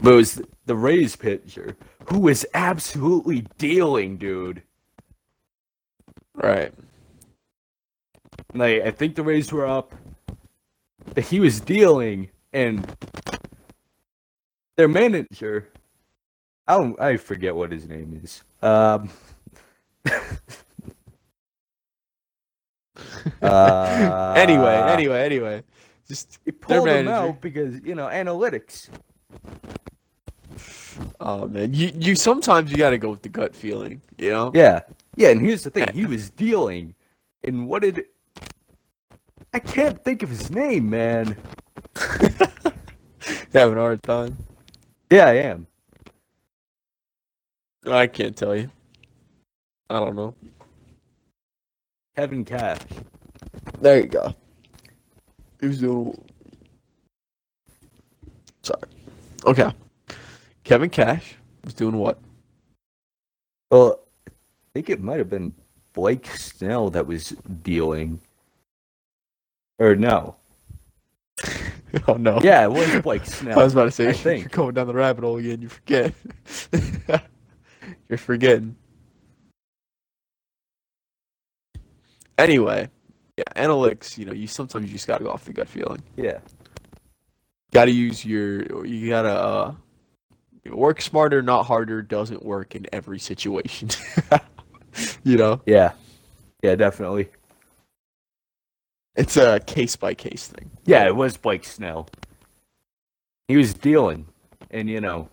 But 0.00 0.12
it 0.12 0.16
was 0.16 0.42
the 0.66 0.76
Rays 0.76 1.16
pitcher 1.16 1.76
who 2.06 2.20
was 2.20 2.46
absolutely 2.54 3.46
dealing, 3.58 4.16
dude. 4.16 4.62
Right. 6.34 6.72
Like 8.54 8.82
I 8.82 8.90
think 8.90 9.14
the 9.14 9.22
Rays 9.22 9.52
were 9.52 9.66
up. 9.66 9.94
But 11.14 11.24
he 11.24 11.40
was 11.40 11.60
dealing, 11.60 12.28
and 12.52 12.96
their 14.76 14.88
manager, 14.88 15.68
I 16.66 16.76
don't, 16.76 17.00
I 17.00 17.16
forget 17.16 17.54
what 17.54 17.72
his 17.72 17.88
name 17.88 18.20
is. 18.22 18.42
Um. 18.62 19.10
uh, 23.42 24.34
anyway, 24.36 24.74
anyway, 24.74 25.24
anyway. 25.24 25.62
Just 26.08 26.38
he 26.44 26.52
their 26.52 26.78
pulled 26.78 26.88
him 26.88 27.08
out 27.08 27.40
because 27.40 27.80
you 27.84 27.94
know 27.94 28.06
analytics. 28.06 28.88
oh 31.20 31.46
man, 31.46 31.74
you 31.74 31.92
you 31.98 32.14
sometimes 32.16 32.70
you 32.70 32.78
got 32.78 32.90
to 32.90 32.98
go 32.98 33.10
with 33.10 33.22
the 33.22 33.28
gut 33.28 33.54
feeling, 33.54 34.00
you 34.16 34.30
know. 34.30 34.50
Yeah, 34.54 34.80
yeah, 35.16 35.28
and 35.28 35.40
here's 35.40 35.62
the 35.62 35.70
thing: 35.70 35.88
he 35.92 36.06
was 36.14 36.30
dealing, 36.30 36.94
and 37.44 37.68
what 37.68 37.82
did? 37.82 38.04
I 39.52 39.58
can't 39.58 40.02
think 40.02 40.22
of 40.22 40.30
his 40.30 40.50
name, 40.50 40.88
man. 40.88 41.36
Having 43.52 43.78
a 43.78 43.80
hard 43.80 44.02
time. 44.02 44.36
Yeah, 45.10 45.26
I 45.26 45.34
am. 45.34 45.66
I 47.86 48.06
can't 48.06 48.36
tell 48.36 48.54
you. 48.54 48.70
I 49.90 49.98
don't 50.00 50.16
know. 50.16 50.34
Kevin 52.16 52.44
Cash. 52.44 52.80
There 53.80 54.00
you 54.00 54.06
go. 54.06 54.34
He 55.60 55.68
was 55.68 55.78
doing. 55.78 56.20
Sorry. 58.62 58.82
Okay. 59.44 59.70
Kevin 60.64 60.90
Cash 60.90 61.36
was 61.64 61.74
doing 61.74 61.96
what? 61.96 62.18
Well, 63.70 64.00
I 64.28 64.32
think 64.74 64.90
it 64.90 65.02
might 65.02 65.18
have 65.18 65.30
been 65.30 65.54
Blake 65.92 66.26
Snell 66.26 66.90
that 66.90 67.06
was 67.06 67.30
dealing. 67.62 68.20
Or 69.78 69.94
no. 69.94 70.37
oh 72.08 72.14
no. 72.14 72.38
Yeah, 72.42 72.64
it 72.64 72.70
was 72.70 73.02
Blake 73.02 73.22
I 73.46 73.56
was 73.56 73.72
about 73.72 73.84
to 73.84 73.90
say 73.90 74.08
I 74.08 74.12
think. 74.14 74.40
you're 74.42 74.48
going 74.50 74.74
down 74.74 74.86
the 74.86 74.94
rabbit 74.94 75.24
hole 75.24 75.36
again. 75.38 75.62
You 75.62 75.68
forget. 75.68 76.12
you're 78.08 78.18
forgetting. 78.18 78.76
Anyway, 82.36 82.88
yeah, 83.36 83.44
analytics. 83.56 84.16
You 84.18 84.26
know, 84.26 84.32
you 84.32 84.46
sometimes 84.46 84.86
you 84.86 84.92
just 84.92 85.06
gotta 85.06 85.24
go 85.24 85.30
off 85.30 85.44
the 85.44 85.52
gut 85.52 85.68
feeling. 85.68 86.02
Yeah. 86.16 86.38
Gotta 87.72 87.90
use 87.90 88.24
your. 88.24 88.86
You 88.86 89.08
gotta 89.08 89.30
uh, 89.32 89.74
work 90.70 91.00
smarter, 91.00 91.42
not 91.42 91.64
harder. 91.64 92.02
Doesn't 92.02 92.44
work 92.44 92.74
in 92.74 92.86
every 92.92 93.18
situation. 93.18 93.88
you 95.24 95.36
know, 95.36 95.60
Yeah. 95.66 95.92
Yeah, 96.62 96.74
definitely. 96.74 97.28
It's 99.18 99.36
a 99.36 99.60
case 99.60 99.96
by 99.96 100.14
case 100.14 100.46
thing. 100.48 100.70
Yeah, 100.86 101.06
it 101.06 101.14
was 101.14 101.36
Blake 101.36 101.64
Snell. 101.64 102.08
He 103.48 103.56
was 103.56 103.74
dealing. 103.74 104.26
And, 104.70 104.88
you 104.88 105.00
know, 105.00 105.28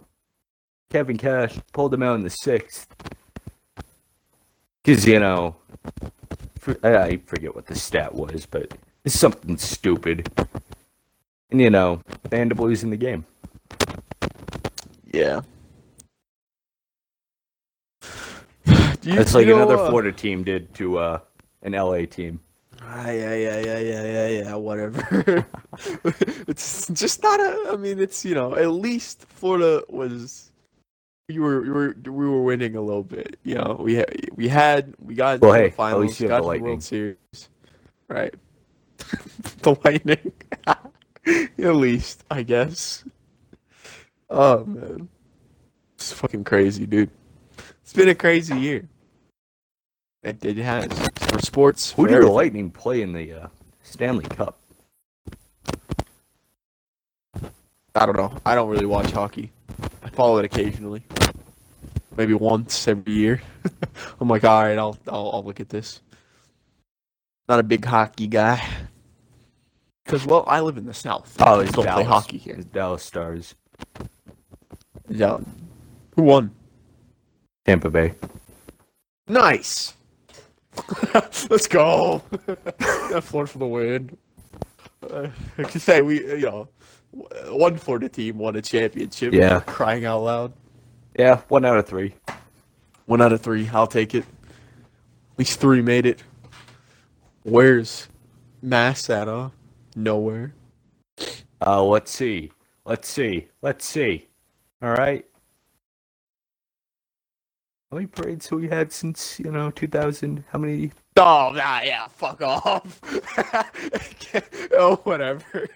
Kevin 0.91 1.17
Cash 1.17 1.57
pulled 1.73 1.93
him 1.93 2.03
out 2.03 2.15
in 2.15 2.23
the 2.23 2.29
sixth. 2.29 2.87
Because, 4.83 5.05
you 5.05 5.19
know, 5.19 5.55
I, 6.83 7.19
forget 7.25 7.55
what 7.55 7.67
the 7.67 7.75
stat 7.75 8.13
was, 8.13 8.45
but 8.45 8.73
it's 9.03 9.17
something 9.17 9.57
stupid. 9.57 10.29
And, 11.51 11.61
you 11.61 11.69
know, 11.69 12.01
Vanderbilt 12.29 12.71
is 12.71 12.83
in 12.83 12.89
the 12.89 12.97
game. 12.97 13.25
Yeah. 15.13 15.41
You- 19.03 19.15
That's 19.15 19.33
you 19.33 19.39
like 19.39 19.47
know, 19.47 19.55
another 19.57 19.77
uh, 19.77 19.89
Florida 19.89 20.11
team 20.11 20.43
did 20.43 20.73
to 20.75 20.97
uh, 20.97 21.19
an 21.61 21.73
LA 21.73 22.05
team. 22.05 22.39
Ah, 22.81 23.09
yeah, 23.09 23.33
yeah, 23.33 23.59
yeah, 23.59 23.79
yeah, 23.79 24.03
yeah, 24.03 24.27
yeah, 24.27 24.55
whatever. 24.55 25.45
it's 26.47 26.87
just 26.89 27.23
not 27.23 27.39
a. 27.39 27.71
I 27.71 27.75
mean, 27.77 27.99
it's 27.99 28.25
you 28.25 28.35
know, 28.35 28.55
at 28.55 28.69
least 28.71 29.25
Florida 29.27 29.83
was. 29.89 30.51
You 31.27 31.41
were, 31.41 31.61
we 31.61 31.69
were 31.69 31.95
we 32.03 32.29
were 32.29 32.43
winning 32.43 32.75
a 32.75 32.81
little 32.81 33.03
bit. 33.03 33.39
You 33.43 33.55
know, 33.55 33.77
we 33.79 33.95
had 33.95 34.29
we 34.35 34.47
had 34.47 34.93
we 34.99 35.15
got 35.15 35.41
Well, 35.41 35.53
hey, 35.53 35.69
the 35.69 35.71
finals, 35.71 36.19
you 36.19 36.27
got 36.27 36.43
the 36.43 36.51
the 36.51 36.59
World 36.59 36.83
Series, 36.83 37.49
right? 38.07 38.33
the 39.61 39.75
Lightning, 39.83 40.31
at 40.67 41.75
least 41.75 42.23
I 42.29 42.43
guess. 42.43 43.03
Oh 44.29 44.65
man, 44.65 45.09
it's 45.95 46.11
fucking 46.11 46.43
crazy, 46.43 46.85
dude. 46.85 47.09
It's 47.81 47.93
been 47.93 48.09
a 48.09 48.15
crazy 48.15 48.57
year. 48.59 48.87
It, 50.25 50.43
it 50.43 50.57
has 50.57 50.87
for 51.17 51.39
sports. 51.39 51.91
Who 51.91 52.01
for 52.01 52.07
did 52.07 52.13
the 52.13 52.17
everything. 52.17 52.35
Lightning 52.35 52.71
play 52.71 53.03
in 53.03 53.13
the 53.13 53.43
uh, 53.43 53.47
Stanley 53.83 54.25
Cup? 54.25 54.57
I 57.93 58.05
don't 58.07 58.17
know. 58.17 58.35
I 58.43 58.55
don't 58.55 58.69
really 58.69 58.87
watch 58.87 59.11
hockey. 59.11 59.51
I 60.03 60.09
follow 60.09 60.39
it 60.39 60.45
occasionally, 60.45 61.03
maybe 62.17 62.33
once 62.33 62.87
every 62.87 63.13
year. 63.13 63.41
I'm 64.19 64.27
like, 64.27 64.43
all 64.43 64.63
right, 64.63 64.77
I'll, 64.77 64.97
I'll 65.07 65.29
I'll 65.31 65.43
look 65.43 65.59
at 65.59 65.69
this. 65.69 66.01
Not 67.47 67.59
a 67.59 67.63
big 67.63 67.85
hockey 67.85 68.25
guy, 68.25 68.67
because 70.03 70.25
well, 70.25 70.43
I 70.47 70.59
live 70.61 70.77
in 70.77 70.87
the 70.87 70.93
south. 70.93 71.35
Oh, 71.39 71.59
it's 71.59 71.71
don't 71.71 71.85
play 71.85 72.03
Dallas. 72.03 72.07
hockey 72.07 72.37
here. 72.37 72.55
It's 72.55 72.65
Dallas 72.65 73.03
Stars. 73.03 73.53
Yeah. 75.07 75.37
Who 76.15 76.23
won? 76.23 76.51
Tampa 77.65 77.91
Bay. 77.91 78.15
Nice. 79.27 79.93
Let's 81.49 81.67
go. 81.67 82.19
Florida 83.21 83.47
for 83.51 83.57
the 83.57 83.67
win. 83.67 84.17
Uh, 85.09 85.27
I 85.57 85.63
can 85.63 85.79
say 85.79 86.01
we, 86.01 86.19
you 86.19 86.41
know, 86.41 86.67
one 87.49 87.77
Florida 87.77 88.09
team 88.09 88.37
won 88.37 88.55
a 88.55 88.61
championship. 88.61 89.33
Yeah. 89.33 89.61
Crying 89.61 90.05
out 90.05 90.21
loud. 90.21 90.53
Yeah, 91.17 91.41
one 91.47 91.65
out 91.65 91.77
of 91.77 91.87
three. 91.87 92.13
One 93.05 93.21
out 93.21 93.31
of 93.31 93.41
three. 93.41 93.69
I'll 93.69 93.87
take 93.87 94.15
it. 94.15 94.23
At 94.23 95.39
least 95.39 95.59
three 95.59 95.81
made 95.81 96.05
it. 96.05 96.23
Where's 97.43 98.07
Mass 98.61 99.09
at? 99.09 99.27
Uh, 99.27 99.49
nowhere. 99.95 100.53
Uh, 101.65 101.83
let's 101.83 102.11
see. 102.11 102.51
Let's 102.85 103.07
see. 103.07 103.47
Let's 103.61 103.85
see. 103.85 104.27
All 104.81 104.91
right. 104.91 105.25
How 107.95 107.99
many 107.99 108.07
parades 108.07 108.49
have 108.49 108.59
we 108.59 108.67
had 108.67 108.91
since, 108.91 109.39
you 109.39 109.49
know, 109.49 109.71
2000? 109.71 110.43
How 110.49 110.59
many? 110.59 110.91
Oh, 111.15 111.53
nah, 111.55 111.79
yeah, 111.79 112.09
fuck 112.09 112.41
off. 112.41 112.99
oh, 114.73 114.97
whatever. 115.05 115.69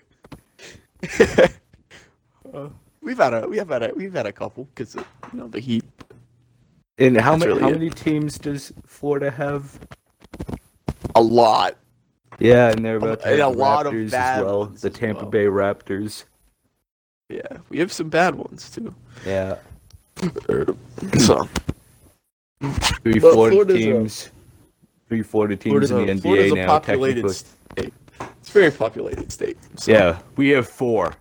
uh, 2.54 2.68
we've 3.02 3.18
had 3.18 3.34
a, 3.34 3.48
we 3.48 3.56
have 3.58 3.70
had 3.70 3.84
a, 3.84 3.94
we've 3.96 4.14
had 4.14 4.26
a 4.26 4.34
couple 4.34 4.66
because 4.66 4.96
you 4.96 5.06
know 5.32 5.48
the 5.48 5.62
Heat. 5.62 5.86
And 6.98 7.16
how 7.16 7.38
That's 7.38 7.40
many? 7.40 7.54
really 7.54 7.62
how 7.62 7.70
it. 7.70 7.80
many 7.80 7.90
teams 7.90 8.38
does 8.38 8.74
Florida 8.86 9.32
have? 9.32 9.80
A 11.16 11.22
lot. 11.22 11.78
Yeah, 12.38 12.72
and 12.72 12.84
they're 12.84 12.98
about 12.98 13.22
to 13.22 13.34
a 13.34 13.38
the 13.38 13.48
lot 13.48 13.88
of 13.88 13.94
Raptors 13.94 14.12
bad 14.12 14.40
as 14.40 14.44
well. 14.44 14.66
The 14.66 14.90
Tampa 14.90 15.22
well. 15.22 15.30
Bay 15.32 15.46
Raptors. 15.46 16.26
Yeah, 17.30 17.60
we 17.70 17.80
have 17.80 17.94
some 17.94 18.10
bad 18.10 18.36
ones 18.36 18.70
too. 18.70 18.94
Yeah, 19.26 19.56
So 21.20 21.48
three 22.62 23.20
Florida's 23.20 23.76
a- 23.76 23.80
teams. 23.80 24.32
Three 25.08 25.24
Florida 25.24 25.56
teams 25.56 25.72
Florida's 25.90 25.92
in 25.92 25.98
a, 26.10 26.14
the 26.16 26.22
Florida's 26.22 26.52
NBA 26.52 26.54
a 26.54 26.56
now, 26.56 26.68
populated 26.68 27.22
technically. 27.24 27.34
state. 27.34 27.94
It's 28.40 28.50
a 28.50 28.52
very 28.52 28.72
populated 28.72 29.32
state. 29.32 29.58
So. 29.76 29.92
Yeah, 29.92 30.20
we 30.36 30.50
have 30.50 30.68
four, 30.70 31.16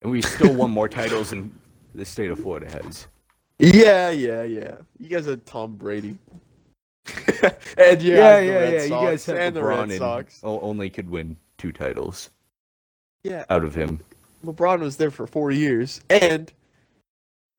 and 0.00 0.10
we 0.10 0.22
still 0.22 0.54
won 0.54 0.70
more 0.70 0.88
titles 0.88 1.28
than 1.30 1.52
the 1.94 2.06
state 2.06 2.30
of 2.30 2.38
Florida 2.40 2.70
has. 2.70 3.06
Yeah, 3.58 4.10
yeah, 4.10 4.44
yeah. 4.44 4.76
You 4.98 5.08
guys 5.08 5.26
had 5.26 5.44
Tom 5.44 5.76
Brady. 5.76 6.16
and 7.78 8.02
Yeah, 8.02 8.38
yeah, 8.38 8.68
yeah. 8.70 8.82
You 8.84 8.88
guys 8.90 9.26
have 9.26 9.36
and 9.36 9.54
the 9.56 9.62
Red 9.62 9.92
Sox. 9.92 10.40
only 10.42 10.88
could 10.90 11.08
win 11.10 11.36
two 11.58 11.72
titles 11.72 12.30
Yeah, 13.24 13.44
out 13.50 13.62
of 13.64 13.74
him. 13.74 14.00
LeBron 14.44 14.80
was 14.80 14.96
there 14.96 15.10
for 15.10 15.26
four 15.26 15.50
years, 15.50 16.00
and 16.08 16.50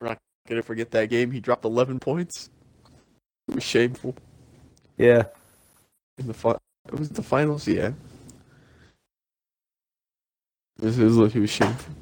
we're 0.02 0.08
not 0.10 0.18
gonna 0.48 0.64
forget 0.64 0.90
that 0.92 1.10
game. 1.10 1.30
He 1.32 1.40
dropped 1.40 1.66
11 1.66 2.00
points. 2.00 2.50
It 3.50 3.56
was 3.56 3.64
shameful 3.64 4.16
Yeah. 4.98 5.24
in 6.18 6.28
the 6.28 6.34
fi- 6.34 6.58
It 6.88 7.00
was 7.00 7.10
the 7.10 7.24
finals, 7.24 7.68
yeah. 7.68 7.92
This 10.78 10.98
is 10.98 11.18
like 11.18 11.32
he 11.32 11.40
was 11.40 11.50
shameful. 11.50 11.94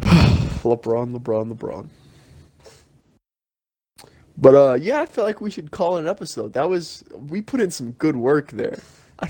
LeBron, 0.00 1.16
LeBron, 1.18 1.54
LeBron. 1.56 1.88
But 4.36 4.54
uh, 4.54 4.74
yeah, 4.74 5.00
I 5.00 5.06
feel 5.06 5.24
like 5.24 5.40
we 5.40 5.50
should 5.50 5.70
call 5.70 5.96
it 5.96 6.00
an 6.00 6.08
episode. 6.08 6.52
That 6.54 6.68
was 6.68 7.04
we 7.28 7.40
put 7.42 7.60
in 7.60 7.70
some 7.70 7.92
good 7.92 8.16
work 8.16 8.50
there. 8.50 8.78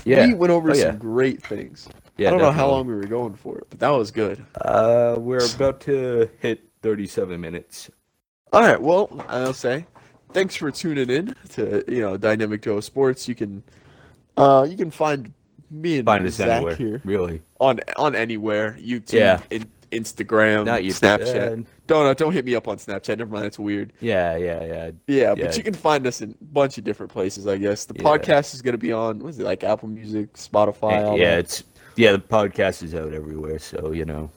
Yeah. 0.05 0.25
We 0.27 0.33
went 0.33 0.51
over 0.51 0.71
Oh, 0.71 0.73
some 0.73 0.87
yeah. 0.93 0.95
great 0.95 1.43
things. 1.43 1.87
Yeah. 2.17 2.27
I 2.29 2.31
don't 2.31 2.39
know 2.41 2.51
how 2.51 2.67
long 2.69 2.87
we 2.87 2.95
were 2.95 3.05
going 3.05 3.35
for 3.35 3.57
it, 3.59 3.67
but 3.69 3.79
that 3.79 3.89
was 3.89 4.11
good. 4.11 4.43
Uh, 4.61 5.15
we're 5.19 5.45
about 5.55 5.81
to 5.81 6.29
hit 6.39 6.63
37 6.81 7.39
minutes. 7.39 7.89
All 8.51 8.61
right. 8.61 8.81
Well, 8.81 9.09
I'll 9.27 9.53
say 9.53 9.85
thanks 10.33 10.55
for 10.55 10.71
tuning 10.71 11.09
in 11.09 11.35
to 11.51 11.83
you 11.87 12.01
know 12.01 12.17
Dynamic 12.17 12.61
Duo 12.61 12.79
Sports. 12.79 13.27
You 13.27 13.35
can 13.35 13.63
uh 14.37 14.65
you 14.69 14.77
can 14.77 14.91
find 14.91 15.33
me 15.71 15.97
and 15.99 16.05
Find 16.05 16.25
us 16.27 16.35
Zach 16.35 16.49
anywhere. 16.49 16.75
here 16.75 17.01
Really. 17.03 17.41
on 17.59 17.79
on 17.97 18.15
anywhere 18.15 18.77
YouTube, 18.79 19.13
Yeah. 19.13 19.41
in, 19.49 19.65
Instagram, 19.91 20.65
Not 20.65 20.83
you. 20.83 20.91
Snapchat. 20.91 21.59
Uh, 21.59 21.63
Don't 21.85 22.05
uh, 22.07 22.13
don't 22.15 22.33
hit 22.33 22.45
me 22.45 22.55
up 22.55 22.67
on 22.67 22.77
Snapchat. 22.77 23.17
Never 23.19 23.31
mind. 23.31 23.45
That's 23.45 23.59
weird. 23.59 23.93
yeah, 23.99 24.35
yeah, 24.37 24.63
yeah. 24.65 24.91
Yeah, 25.05 25.15
Yeah. 25.15 25.33
but 25.35 25.55
you 25.57 25.61
can 25.63 25.75
find 25.75 26.07
us 26.07 26.19
in 26.21 26.31
a 26.31 26.43
bunch 26.45 26.79
of 26.79 26.83
different 26.83 27.11
places. 27.11 27.45
I 27.45 27.57
guess 27.57 27.85
the 27.85 27.93
Yeah. 27.95 28.01
podcast 28.03 28.55
is 28.55 28.63
gonna 28.63 28.79
be 28.79 28.91
on. 28.91 29.19
What 29.19 29.29
is 29.29 29.39
it 29.39 29.43
like 29.45 29.63
Apple 29.63 29.89
Music, 29.89 30.33
Spotify? 30.33 31.05
all 31.05 31.17
yeah, 31.17 31.31
that. 31.35 31.39
it's 31.41 31.63
yeah. 31.95 32.11
The 32.13 32.17
podcast 32.19 32.81
is 32.81 32.95
out 32.95 33.13
everywhere, 33.13 33.59
so 33.59 33.91
you 33.91 34.05
know. 34.05 34.31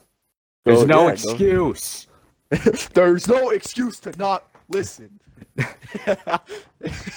There's 0.63 0.81
Go- 0.81 0.85
no 0.85 1.07
yeah, 1.07 1.13
excuse. 1.13 2.07
There's 2.93 3.27
no 3.27 3.49
excuse 3.49 3.99
to 4.01 4.11
not 4.17 4.43
listen. 4.69 5.19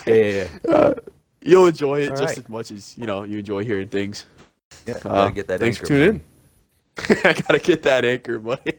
Yeah, 0.06 0.14
yeah, 0.14 0.46
yeah. 0.64 0.70
uh, 0.74 0.94
you'll 1.42 1.66
enjoy 1.66 2.00
it 2.02 2.10
All 2.10 2.16
just 2.16 2.36
right. 2.36 2.38
as 2.38 2.48
much 2.48 2.70
as 2.70 2.96
you 2.98 3.06
know 3.06 3.24
you 3.24 3.38
enjoy 3.38 3.64
hearing 3.64 3.88
things. 3.88 4.26
yeah 4.86 4.94
Uh, 5.04 5.28
gotta 5.28 5.32
get 5.34 5.46
that 5.48 5.60
thanks 5.60 5.78
for 5.78 5.84
anchor 5.84 5.94
tuning 5.94 6.12
money. 6.12 6.22
in. 7.10 7.16
I 7.24 7.32
gotta 7.34 7.58
get 7.58 7.82
that 7.84 8.04
anchor 8.04 8.40
money. 8.40 8.72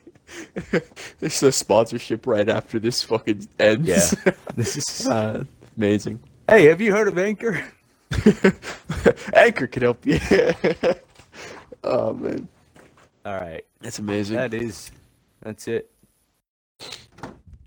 There's 1.20 1.44
a 1.44 1.52
sponsorship 1.52 2.26
right 2.26 2.48
after 2.50 2.80
this 2.80 3.04
fucking 3.04 3.48
ends. 3.60 3.88
Yeah. 3.88 4.34
This 4.56 4.78
is. 4.78 5.08
uh, 5.08 5.44
amazing. 5.78 6.20
Hey, 6.48 6.66
have 6.66 6.82
you 6.82 6.92
heard 6.92 7.08
of 7.08 7.18
Anchor? 7.18 7.64
anchor 9.34 9.68
can 9.68 9.84
help 9.84 10.06
you. 10.06 10.20
oh 11.84 12.14
man, 12.14 12.48
All 13.26 13.36
right. 13.36 13.64
that's 13.82 14.00
amazing. 14.00 14.36
That 14.38 14.54
is. 14.54 14.92
That's 15.42 15.68
it. 15.68 15.90